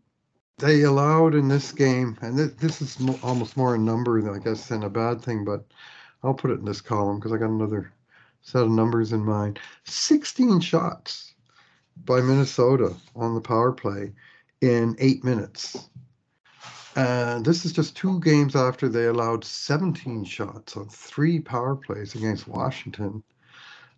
[0.59, 4.39] they allowed in this game, and this, this is mo- almost more a number, I
[4.39, 5.65] guess, than a bad thing, but
[6.23, 7.93] I'll put it in this column because I got another
[8.43, 9.59] set of numbers in mind.
[9.85, 11.35] 16 shots
[12.05, 14.13] by Minnesota on the power play
[14.61, 15.89] in eight minutes.
[16.95, 22.15] And this is just two games after they allowed 17 shots on three power plays
[22.15, 23.23] against Washington.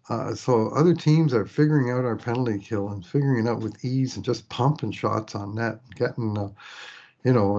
[0.09, 3.85] Uh, so other teams are figuring out our penalty kill and figuring it out with
[3.85, 6.49] ease and just pumping shots on net, and getting, uh,
[7.25, 7.57] you know,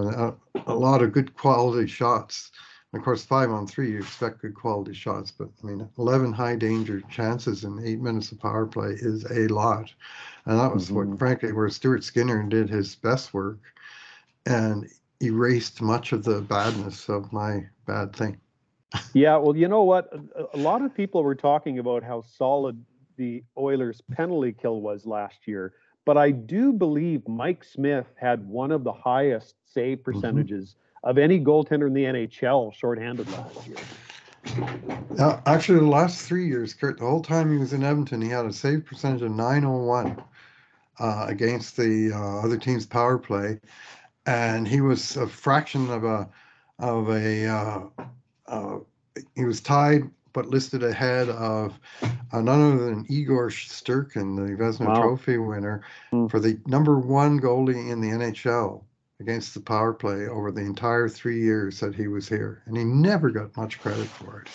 [0.56, 2.52] a, a lot of good quality shots.
[2.94, 6.32] And of course, five on three, you expect good quality shots, but I mean, 11
[6.32, 9.92] high danger chances in eight minutes of power play is a lot.
[10.46, 11.20] And that was what, Mhm.
[11.20, 13.60] frankly, where Stuart Skinner did his best work
[14.46, 14.88] and
[15.22, 18.38] erased much of the badness of my bad thing.
[19.14, 20.10] Yeah, well, you know what?
[20.54, 22.84] A, lot of people were talking about how solid
[23.18, 25.74] the Oilers' penalty kill was last year,
[26.06, 31.40] but I do believe Mike Smith had one of the highest save percentages of any
[31.40, 33.78] goaltender in the NHL shorthanded last year.
[35.12, 38.30] Now, actually, the last three years, Kurt, the whole time he was in Edmonton, he
[38.30, 40.22] had a save percentage of 901
[41.00, 43.60] uh, against the uh, other team's power play,
[44.26, 46.30] and he was a fraction of a
[46.80, 47.80] of a uh,
[48.48, 48.80] uh,
[49.36, 54.88] he was tied but listed ahead of uh, none other than Igor Shesterkin, the Vezina
[54.88, 55.02] Wow.
[55.02, 56.28] Trophy winner, Hmm.
[56.28, 58.84] for the number one goalie in the NHL
[59.22, 62.84] against the power play over the entire three years that he was here, and he
[62.84, 64.50] never got much credit for it.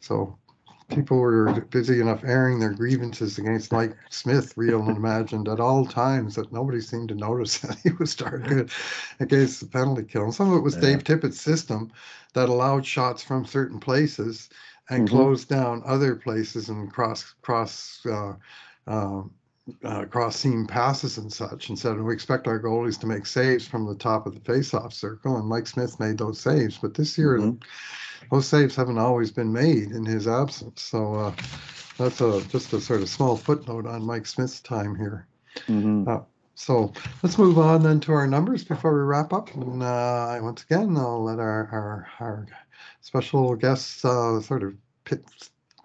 [0.00, 0.38] So
[0.90, 5.86] people were busy enough airing their grievances against Mike Smith, real and imagined, at all
[5.86, 8.70] times that nobody seemed to notice that he was good
[9.20, 10.24] against the penalty kill.
[10.24, 10.82] And some of it was Yeah.
[10.82, 11.92] Dave Tippett's system
[12.34, 14.48] that allowed shots from certain places
[14.90, 15.10] and Mhm.
[15.10, 18.34] closed down other places and cross cross uh,
[18.86, 19.22] uh,
[19.84, 23.66] uh, cross seam passes and such, and said we expect our goalies to make saves
[23.66, 26.78] from the top of the face-off circle, and Mike Smith made those saves.
[26.78, 27.62] But this year, Mhm.
[28.30, 30.82] those saves haven't always been made in his absence.
[30.82, 31.32] So uh,
[31.98, 35.26] that's a just a sort of small footnote on Mike Smith's time here.
[35.66, 36.24] Mhm.
[36.54, 36.92] So
[37.22, 39.54] let's move on then to our numbers before we wrap up.
[39.54, 42.46] And uh, once again, I'll let our our, our
[43.00, 45.24] special guest uh, sort of pit,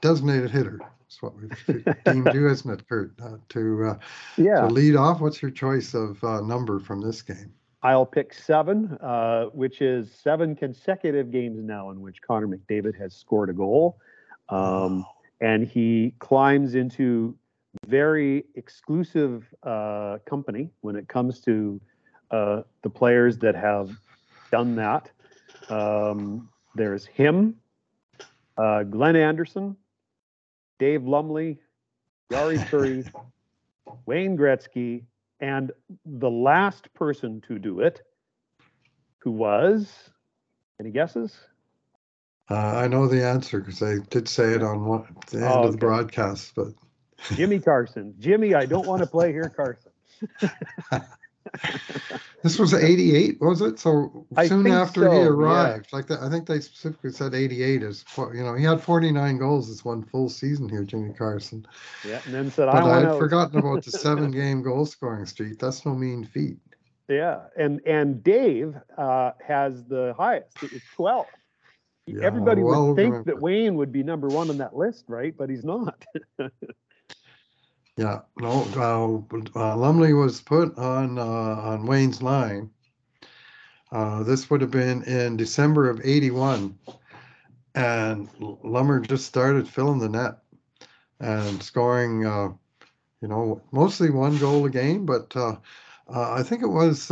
[0.01, 0.81] designated hitter.
[1.15, 1.35] That's what
[1.67, 3.13] we've deemed you, isn't it, Kurt?
[3.21, 3.97] Uh, to uh,
[4.37, 4.61] Yeah.
[4.61, 7.53] to lead off, what's your choice of uh, number from this game?
[7.83, 13.13] I'll pick seven, uh, which is seven consecutive games now in which Connor McDavid has
[13.13, 13.99] scored a goal.
[14.49, 15.05] Um,
[15.39, 17.37] and he climbs into
[17.87, 21.79] very exclusive uh, company when it comes to
[22.31, 23.91] uh, the players that have
[24.51, 25.11] done that.
[25.69, 27.55] Um, there's him,
[28.57, 29.77] uh, Glenn Anderson,
[30.79, 31.59] Dave Lumley,
[32.31, 33.05] Yari Curry,
[34.05, 35.03] Wayne Gretzky,
[35.39, 35.71] and
[36.05, 38.01] the last person to do it,
[39.19, 40.11] who was,
[40.79, 41.35] any guesses?
[42.49, 45.63] Uh, I know the answer because I did say it on one, the end Oh,
[45.63, 46.67] of the broadcast, but
[47.33, 48.13] Jimmy Carson.
[48.19, 49.91] Jimmy, I don't want to play here, Carson.
[52.43, 53.79] this was 88, was it?
[53.79, 55.27] So I soon after he so, yeah.
[55.27, 59.37] arrived, like that, I think they specifically said 88 is, you know, he had 49
[59.37, 61.65] goals this one full season here, Jimmy Carson.
[62.07, 65.59] Yeah, and then said, But I had forgotten about the seven game goal scoring streak.
[65.59, 66.57] That's no mean feat.
[67.07, 70.63] Yeah, and and Dave uh, has the highest.
[70.63, 71.25] It was 12.
[72.07, 73.35] Yeah, Everybody well would think remembered.
[73.35, 75.35] that Wayne would be number one on that list, right?
[75.35, 76.03] But he's not.
[77.97, 79.25] Yeah, no,
[79.55, 82.69] uh, Lumley was put on uh, on Wayne's line.
[83.91, 86.77] Uh, this would have been in December of '81,
[87.73, 90.39] and Lummer just started filling the net
[91.21, 92.25] and scoring.
[92.25, 92.49] Uh,
[93.21, 95.55] you know, mostly one goal a game, but uh,
[96.13, 97.09] uh, I think it was.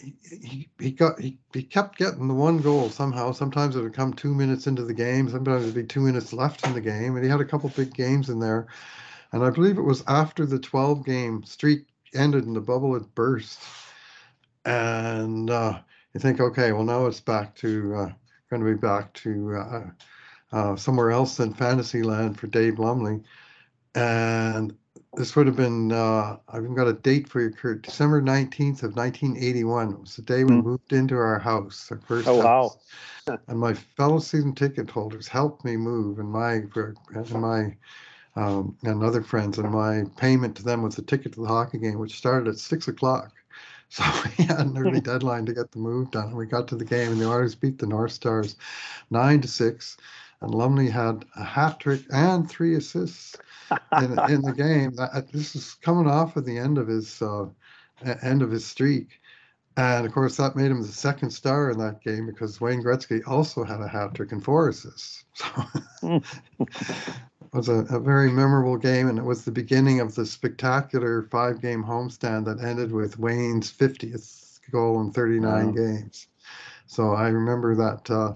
[0.00, 3.30] He, he he got he, he kept getting the one goal somehow.
[3.32, 5.28] Sometimes it would come two minutes into the game.
[5.28, 7.94] Sometimes it'd be two minutes left in the game, and he had a couple big
[7.94, 8.66] games in there.
[9.32, 13.14] And I believe it was after the 12 game streak ended and the bubble had
[13.14, 13.60] burst.
[14.64, 15.78] And uh,
[16.14, 18.12] you think, okay, well, now it's back to, uh,
[18.50, 19.84] going to be back to uh,
[20.52, 23.20] uh, somewhere else than Fantasyland for Dave Lumley.
[23.94, 24.74] And
[25.14, 28.82] this would have been, uh, I've even got a date for you, Kurt, December 19th
[28.82, 29.92] of 1981.
[29.92, 30.60] It was the day we Hmm.
[30.60, 32.72] moved into our house, our first Oh, wow.
[33.48, 36.62] And my fellow season ticket holders helped me move and my,
[37.14, 37.76] and my,
[38.38, 41.78] um, and other friends, and my payment to them was a ticket to the hockey
[41.78, 43.32] game, which started at six o'clock.
[43.90, 44.04] So
[44.36, 46.26] we had an early deadline to get the move done.
[46.26, 48.56] And we got to the game, and the Oilers beat the North Stars
[49.10, 49.96] nine to six.
[50.42, 53.34] And Lumley had a hat trick and three assists
[53.98, 54.94] in, in the game.
[54.96, 57.46] That, this is coming off at the end of his uh,
[58.20, 59.08] end of his streak.
[59.78, 63.22] And of course, that made him the second star in that game because Wayne Gretzky
[63.26, 65.24] also had a hat trick and four assists.
[65.32, 65.46] So
[66.02, 66.22] it
[67.52, 71.60] was a, a very memorable game, and it was the beginning of the spectacular five
[71.60, 75.72] game homestand that ended with Wayne's 50th goal in 39 Wow.
[75.72, 76.28] games.
[76.86, 78.34] So I remember that uh,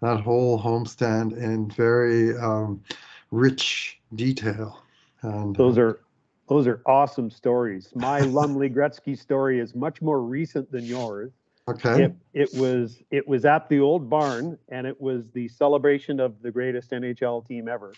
[0.00, 2.82] that whole homestand in very um,
[3.30, 4.82] rich detail.
[5.22, 6.00] And Those are
[6.48, 7.92] those are awesome stories.
[7.94, 11.32] My Lumley Gretzky story is much more recent than yours.
[11.68, 12.04] okay.
[12.04, 16.42] It, it was it was at the old barn, and it was the celebration of
[16.42, 17.96] the greatest NHL team ever.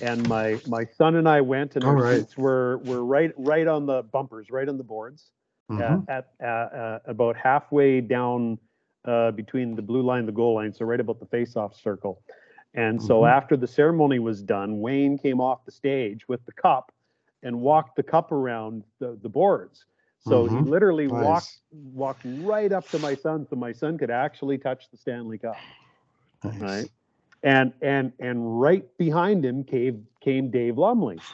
[0.00, 2.20] And my my son and I went, and All our right.
[2.20, 5.32] seats were were right right on the bumpers, right on the boards,
[5.70, 6.06] Mhm.
[6.08, 8.58] at, at uh, about halfway down
[9.04, 12.22] uh, between the blue line and the goal line, so right about the face-off circle.
[12.74, 13.28] And so Mhm.
[13.28, 16.92] after the ceremony was done, Wayne came off the stage with the cup
[17.42, 19.86] and walked the cup around the, the boards.
[20.20, 20.62] So he Mhm.
[20.62, 21.18] literally Nice.
[21.22, 25.38] walked walked right up to my son, so my son could actually touch the Stanley
[25.38, 25.64] Cup.
[26.44, 26.60] Nice.
[26.60, 26.90] Right.
[27.42, 31.18] And and and right behind him came came Dave Lumley.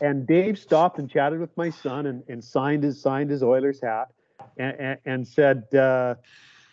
[0.00, 3.80] And Dave stopped and chatted with my son and, and signed his signed his Oilers
[3.80, 4.08] hat
[4.56, 6.14] and, and, and said, uh,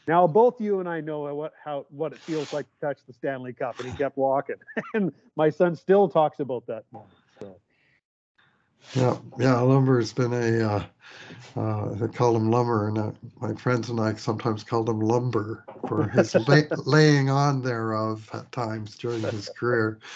[0.08, 3.14] now both you and I know what how what it feels like to touch the
[3.14, 3.80] Stanley Cup.
[3.80, 4.58] And he kept walking.
[4.94, 7.14] and my son still talks about that moment.
[8.94, 10.86] Yeah, yeah, lumber's been a, uh,
[11.60, 15.66] uh, they call him lumber, and uh, my friends and I sometimes called him lumber
[15.88, 20.00] for his lay, laying on thereof at times during his career.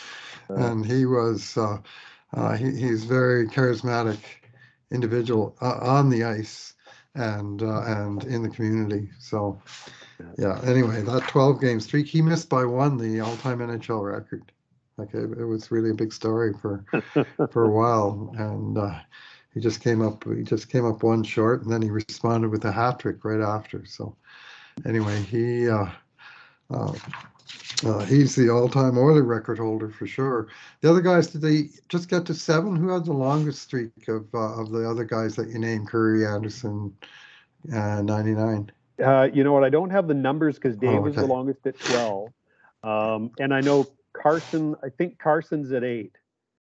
[0.49, 1.77] And he was, uh,
[2.33, 4.17] uh, he, he's very charismatic
[4.91, 6.73] individual uh, on the ice
[7.13, 9.09] and uh, and in the community.
[9.19, 9.61] So,
[10.39, 10.59] yeah.
[10.63, 14.51] Anyway, that 12 game streak, he missed by one the all-time NHL record.
[14.99, 16.83] Like it, it was really a big story for
[17.51, 18.99] for a while, and uh,
[19.53, 20.23] he just came up.
[20.25, 23.41] He just came up one short, and then he responded with a hat trick right
[23.41, 23.85] after.
[23.85, 24.15] So
[24.85, 25.69] anyway, he.
[25.69, 25.87] Uh,
[26.71, 26.93] uh,
[27.85, 30.49] uh, he's the all-time Oiler record holder for sure.
[30.81, 32.75] The other guys, did they just get to seven?
[32.75, 35.89] Who had the longest streak of uh, of the other guys that you named?
[35.89, 36.95] Kurri, Anderson,
[37.73, 38.71] uh, ninety-nine.
[39.03, 39.63] Uh, you know what?
[39.63, 42.33] I don't have the numbers because Dave Oh, was the longest at 12.
[42.83, 43.87] Um, and I know
[44.21, 46.15] Carson, I think Carson's at eight.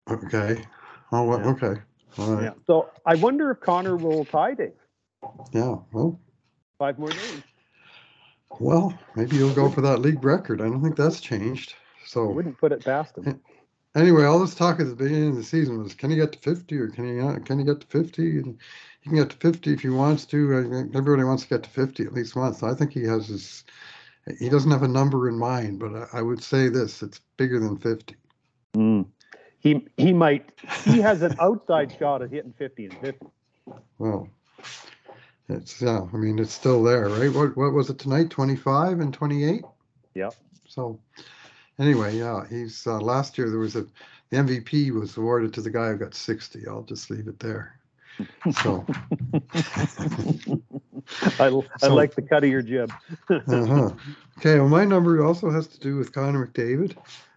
[0.09, 0.65] Okay.
[1.13, 1.49] Oh, well, Yeah.
[1.51, 1.81] okay.
[2.19, 2.45] All right.
[2.45, 2.53] Yeah.
[2.67, 4.73] So I wonder if Connor will tie Dave.
[5.53, 5.77] Yeah.
[5.93, 6.19] Well,
[6.79, 7.43] Five more games.
[8.59, 10.61] well, maybe you'll go for that league record.
[10.61, 11.75] I don't think that's changed.
[12.03, 13.41] I So wouldn't put it past him.
[13.95, 16.39] anyway, all this talk at the beginning of the season was, can he get to
[16.39, 17.45] fifty or can he not?
[17.45, 18.39] Can he get to fifty?
[18.39, 18.59] And
[19.03, 20.91] he can get to fifty if he wants to.
[20.95, 22.63] Everybody wants to get to fifty at least once.
[22.63, 23.65] I think he has his.
[24.39, 27.59] He doesn't have a number in mind, but I, I would say this: it's bigger
[27.59, 28.17] than fifty.
[28.75, 29.07] Mm.
[29.61, 30.51] He he might
[30.85, 33.27] he has an outside shot at hitting 50 and 50.
[33.99, 34.29] Well,
[35.49, 36.07] it's yeah.
[36.13, 37.33] I mean, it's still there, right?
[37.33, 38.31] What what was it tonight?
[38.31, 39.65] Twenty five and twenty eight.
[40.15, 40.35] Yep.
[40.67, 40.99] So,
[41.79, 43.87] anyway, yeah, he's uh, last year there was a
[44.31, 46.67] the MVP was awarded to the guy who got sixty.
[46.67, 47.80] I'll just leave it there.
[48.63, 48.87] So,
[51.39, 52.93] I, I So- like the cut of your jib.
[53.31, 53.91] uh-huh.
[54.39, 54.59] okay.
[54.59, 56.97] Well, my number also has to do with Connor McDavid,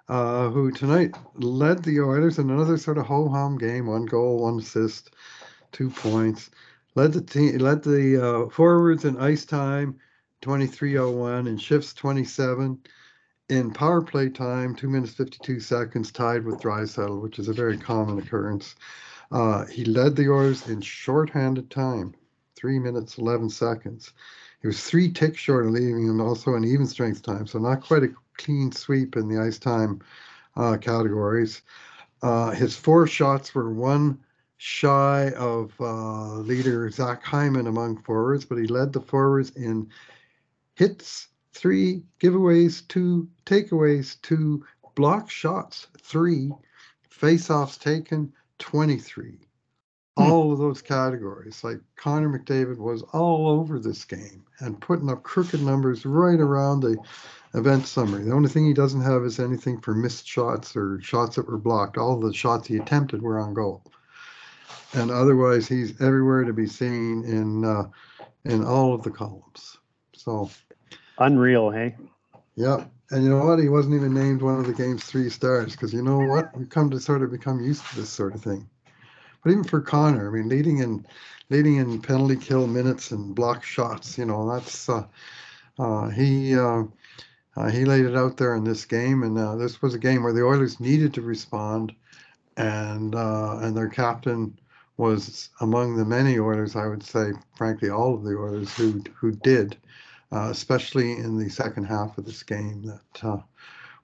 [0.10, 3.88] uh, who tonight led the Oilers in another sort of ho hum game.
[3.88, 5.12] One goal, one assist,
[5.72, 6.50] two points.
[6.96, 9.98] Led the team, led the uh, forwards in ice time,
[10.42, 12.80] twenty three oh one, in shifts twenty seven.
[13.50, 17.54] In power play time, two minutes fifty two seconds, tied with Draisaitl, which is a
[17.54, 18.76] very common occurrence.
[19.32, 22.14] Uh, he led the Oilers in shorthanded time,
[22.56, 24.14] three minutes eleven seconds.
[24.62, 27.82] He was three ticks short of leaving him also in even strength time, so not
[27.82, 30.02] quite a clean sweep in the ice time
[30.56, 31.62] uh, categories.
[32.22, 34.18] Uh, his four shots were one
[34.58, 39.90] shy of uh, leader Zach Hyman among forwards, but he led the forwards in
[40.76, 44.66] hits, three, giveaways, two, takeaways, two,
[44.96, 46.52] block shots, three,
[47.10, 48.32] face-offs taken,
[48.64, 49.38] 23
[50.16, 51.64] all of those categories.
[51.64, 56.82] Like Connor McDavid was all over this game and putting up crooked numbers right around
[56.82, 56.98] the
[57.56, 58.24] event summary.
[58.24, 61.58] The only thing he doesn't have is anything for missed shots or shots that were
[61.58, 61.98] blocked.
[61.98, 63.84] All the shots he attempted were on goal.
[64.94, 67.86] And otherwise, he's everywhere to be seen in uh,
[68.46, 69.78] in all of the columns.
[70.14, 70.52] So,
[71.18, 71.96] Unreal, hey?
[72.56, 72.86] Yeah.
[73.12, 73.60] And you know what?
[73.60, 76.56] He wasn't even named one of the game's three stars because you know what?
[76.58, 78.68] We've come to sort of become used to this sort of thing.
[79.44, 81.06] But even for Connor, I mean, leading in
[81.50, 85.06] leading in penalty kill minutes and block shots, you know, that's uh,
[85.78, 86.84] uh, he uh,
[87.56, 90.24] uh, he laid it out there in this game, and uh, this was a game
[90.24, 91.94] where the Oilers needed to respond,
[92.58, 94.58] and uh, and their captain
[94.98, 99.32] was among the many Oilers, I would say, frankly, all of the Oilers who who
[99.32, 99.78] did,
[100.34, 102.84] uh, especially in the second half of this game.
[102.84, 103.38] That uh,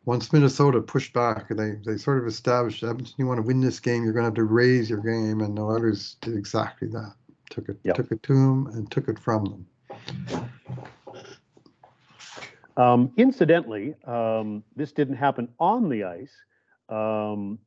[0.05, 3.79] once Minnesota pushed back, they they sort of established, Edmonton, you want to win this
[3.79, 7.13] game, you're going to have to raise your game, and the Oilers did exactly that.
[7.49, 7.95] Took it Yep.
[7.95, 9.65] took it to them and took it from them.
[12.77, 16.33] Um, incidentally, um, this didn't happen on the ice,
[16.89, 17.57] um,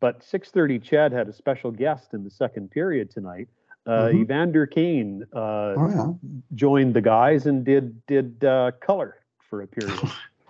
[0.00, 3.48] but 6:30 Chad had a special guest in the second period tonight.
[3.88, 4.20] Uh, Mhm.
[4.20, 5.38] Evander Kane uh,
[5.78, 6.12] Oh yeah.
[6.54, 9.16] joined the guys and did did uh, color
[9.48, 9.98] for a period.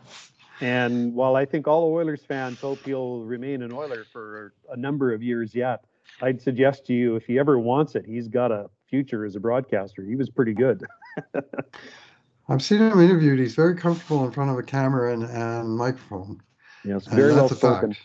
[0.61, 5.13] and while I think all Oilers fans hope he'll remain an Oiler for a number
[5.15, 5.85] of years yet,
[6.21, 9.41] I'd suggest to you if he ever wants it, he's got a future as a
[9.41, 10.03] broadcaster.
[10.03, 10.85] He was pretty good.
[12.49, 13.39] I've seen him interviewed.
[13.39, 16.41] He's very comfortable in front of a camera and, and microphone.
[16.85, 17.93] Yes, very well spoken.
[17.93, 18.01] fact.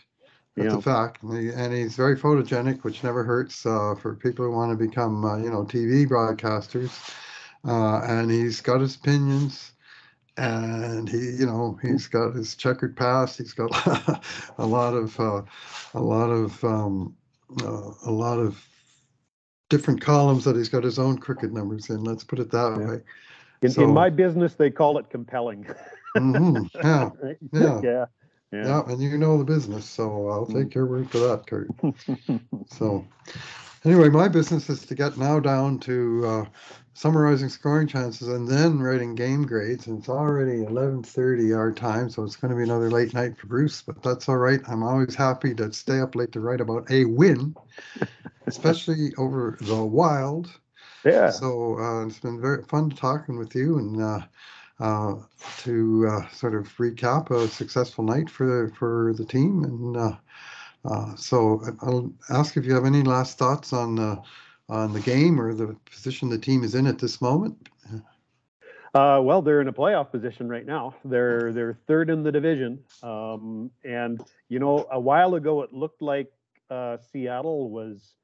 [0.56, 0.78] That's Yeah.
[0.78, 1.22] a fact.
[1.22, 4.76] And, he, and he's very photogenic, which never hurts uh, for people who want to
[4.86, 7.12] become, uh, you know, TV broadcasters.
[7.66, 9.72] Uh, and he's got his opinions.
[10.36, 13.38] And he, you know, he's got his checkered past.
[13.38, 13.70] He's got
[14.58, 15.42] a lot of, uh,
[15.94, 17.16] a lot of, um,
[17.62, 18.64] uh, a lot of
[19.70, 22.04] different columns that he's got his own crooked numbers in.
[22.04, 22.86] Let's put it that Yeah.
[22.88, 23.00] way.
[23.62, 25.66] In, So- in my business, they call it compelling.
[26.16, 27.10] Mhm, Yeah.
[27.22, 27.38] Right?
[27.82, 28.06] Yeah.
[28.52, 28.66] Yeah.
[28.66, 30.54] Yeah, and you know the business, so I'll Mm.
[30.60, 31.72] take your word for that, Kurt.
[32.66, 33.04] So,
[33.84, 36.44] anyway, my business is to get now down to uh,
[36.94, 39.86] summarizing scoring chances and then writing game grades.
[39.86, 43.46] And it's already 11:30 our time, so it's going to be another late night for
[43.46, 43.82] Bruce.
[43.82, 44.60] But that's all right.
[44.68, 47.56] I'm always happy to stay up late to write about a win,
[48.46, 50.50] especially over the Wild.
[51.04, 51.40] yeah.
[51.40, 54.20] So uh, it's been very fun talking with you, and uh,
[54.80, 55.14] uh,
[55.58, 59.64] to uh, sort of recap a successful night for for the team.
[59.64, 60.16] And uh,
[60.84, 64.22] uh, so I'll ask if you have any last thoughts on uh,
[64.68, 67.68] on the game or the position the team is in at this moment.
[68.94, 70.94] Uh, well, they're in a playoff position right now.
[71.04, 76.00] They're they're third in the division, um, and you know, a while ago it looked
[76.00, 76.30] like
[76.70, 78.14] uh, Seattle was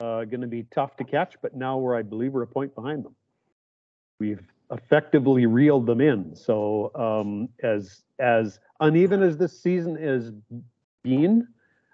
[0.00, 3.04] going to be tough to catch, but now we're, I believe, we're a point behind
[3.04, 3.14] them.
[4.18, 4.40] We've
[4.70, 6.34] effectively reeled them in.
[6.34, 10.30] So um, as as uneven as this season has
[11.02, 11.46] been,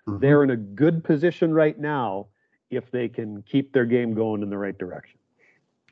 [0.06, 0.20] Mhm.
[0.20, 2.26] they're in a good position right now
[2.70, 5.18] if they can keep their game going in the right direction.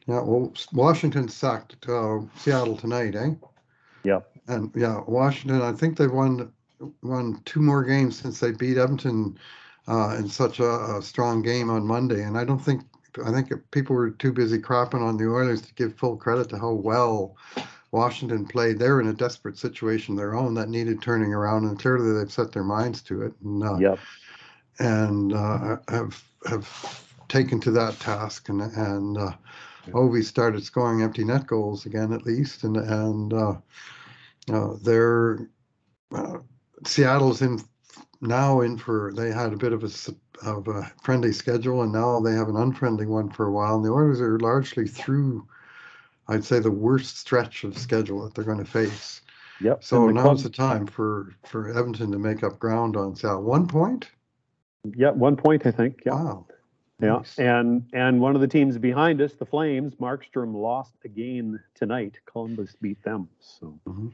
[0.07, 3.31] Yeah, well, Washington sacked uh, Seattle tonight, eh?
[4.05, 4.31] Yep.
[4.49, 6.53] And yeah, Washington, I think they've won
[7.03, 9.39] won two more games since they beat Edmonton
[9.89, 12.23] uh, in such a, a strong game on Monday.
[12.23, 12.83] And I don't think
[13.25, 16.59] I think people were too busy crapping on the Oilers to give full credit to
[16.59, 17.37] how well
[17.93, 18.79] Washington played.
[18.79, 22.33] They're in a desperate situation of their own that needed turning around, and clearly they've
[22.33, 23.35] set their minds to it.
[23.43, 23.99] And, uh, Yep.
[24.81, 29.33] and uh, have have taken to that task and and uh,
[29.89, 33.55] Ovi started scoring empty net goals again at least and and uh,
[34.53, 35.49] uh, they're
[36.13, 36.39] uh,
[36.85, 37.61] Seattle's in
[38.25, 39.91] now in for they had a bit of a
[40.49, 43.85] of a friendly schedule and now they have an unfriendly one for a while and
[43.85, 45.47] the Oilers are largely through
[46.29, 49.21] I'd say the worst stretch of schedule that they're going to face.
[49.61, 49.85] Yep.
[49.85, 53.43] So now's club- the time for for Edmonton to make up ground on Seattle.
[53.43, 54.11] One point.
[54.97, 56.03] Yeah, one point I think.
[56.07, 56.15] Yeah.
[56.15, 56.47] Wow.
[57.01, 57.39] Yeah, Nice.
[57.39, 62.19] and and one of the teams behind us, the Flames, Markstrom lost again tonight.
[62.27, 63.29] Columbus beat them.
[63.41, 64.13] So Mhm.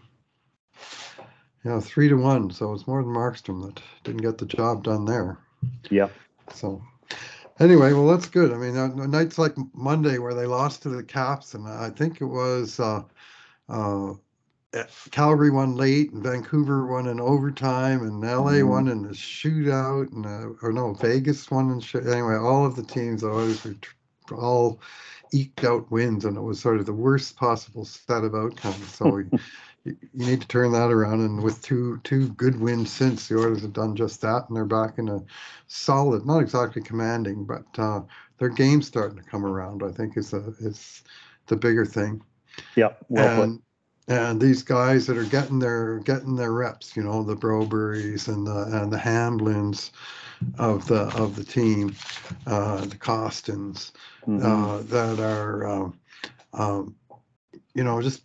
[1.64, 2.50] Yeah, three to one.
[2.50, 5.38] So it's more than Markstrom that didn't get the job done there.
[5.90, 6.08] yeah,
[6.52, 6.82] So
[7.58, 8.52] anyway, well, that's good.
[8.52, 12.20] I mean, uh, nights like Monday where they lost to the Caps, and I think
[12.20, 13.02] it was uh,
[13.68, 14.14] uh,
[15.10, 18.68] Calgary won late, and Vancouver won in overtime, and LA Mhm.
[18.68, 22.06] won in the shootout, and uh, or no, Vegas won in shoot.
[22.06, 23.76] Anyway, all of the teams always were
[24.36, 24.80] all
[25.32, 28.94] eked out wins, and it was sort of the worst possible set of outcomes.
[28.94, 29.18] So.
[29.18, 29.30] you,
[29.84, 33.62] you need to turn that around, and with two two good wins since, the Oilers
[33.62, 35.20] have done just that, and they're back in a
[35.68, 38.02] solid, not exactly commanding, but uh,
[38.38, 39.82] their game's starting to come around.
[39.82, 41.02] I think is a is
[41.46, 42.22] the bigger thing.
[42.76, 43.60] yeah, well and
[44.08, 48.46] and these guys that are getting their getting their reps, you know, the Broberries and
[48.46, 49.92] the and the Hamblins
[50.58, 51.94] of the of the team,
[52.46, 53.92] uh, the Kostins,
[54.26, 54.42] Mhm.
[54.44, 55.98] uh, that are, um,
[56.52, 56.96] um,
[57.74, 58.22] you know, just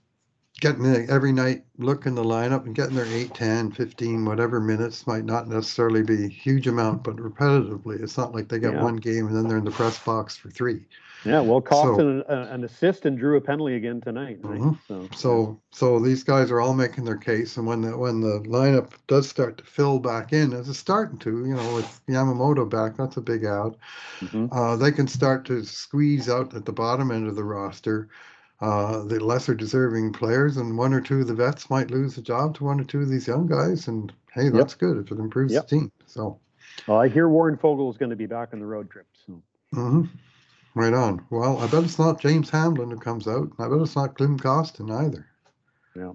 [0.62, 5.06] getting it every night, looking the lineup and getting their 8, 10, 15, whatever minutes
[5.06, 8.01] might not necessarily be a huge amount, but repetitively.
[8.01, 8.84] It's not like they got Yeah.
[8.84, 10.86] one game and then they're in the press box for three.
[11.26, 14.38] yeah, well, so- Kostin an, an assist and drew a penalty again tonight.
[14.43, 14.62] Right?
[14.62, 14.78] Mhm.
[14.88, 18.41] So So, so these guys are all making their case, and when the when the
[18.41, 22.70] lineup does start to fill back in, as it's starting to, you know, with Yamamoto
[22.70, 23.76] back, that's a big out.
[24.22, 24.47] mhm.
[24.51, 28.08] uh, they can start to squeeze out at the bottom end of the roster
[28.62, 32.22] uh, the lesser deserving players, and one or two of the vets might lose a
[32.22, 33.88] job to one or two of these young guys.
[33.88, 35.68] And hey, that's good if it improves Yep.
[35.68, 35.91] the team.
[36.08, 36.39] So,
[36.88, 39.08] well, I hear Warren Foegele is going to be back on the road trip.
[39.26, 39.41] So
[39.74, 40.08] mhm.
[40.74, 41.26] right on.
[41.30, 43.43] Well, I bet it's not James Hamblin who comes out.
[43.43, 45.28] and I bet it's not Klim Kostin either.
[45.95, 46.14] Yeah.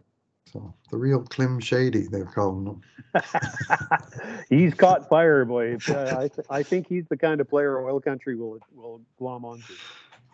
[0.52, 2.82] So the real Klim Shady, they're calling him.
[4.48, 5.76] he's caught fire, boy.
[5.88, 9.44] Uh, I th- I think he's the kind of player Oil Country will will glom
[9.44, 9.74] onto.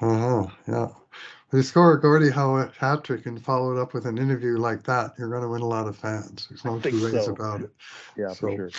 [0.00, 0.46] Uh-huh.
[0.68, 0.88] Yeah.
[1.48, 4.56] If you score a Gordie Howe hat trick and follow it up with an interview
[4.56, 6.48] like that, you're going to win a lot of fans.
[6.48, 7.32] There's no two ways so.
[7.32, 7.70] about it.
[8.16, 8.70] Yeah, for sure.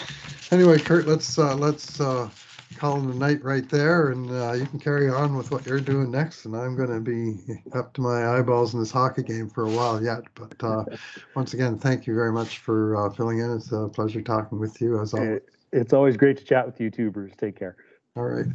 [0.51, 2.27] Anyway, Kurt, let's uh, let's uh,
[2.75, 5.79] call it a night right there, and uh, you can carry on with what you're
[5.79, 6.45] doing next.
[6.45, 9.69] And I'm going to be up to my eyeballs in this hockey game for a
[9.69, 10.23] while yet.
[10.33, 10.85] But uh,
[11.35, 13.51] once again, thank you very much for uh, filling in.
[13.51, 15.41] It's a pleasure talking with you as always.
[15.71, 17.33] It's always great to chat with you too, Bruce.
[17.37, 17.75] Take care.
[18.15, 18.47] All right.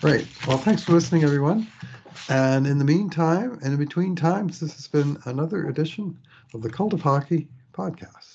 [0.00, 0.26] Right.
[0.46, 1.66] Well, thanks for listening, everyone.
[2.28, 6.16] And in the meantime, and in between times, this has been another edition
[6.54, 8.27] of the Cult of Hockey podcast.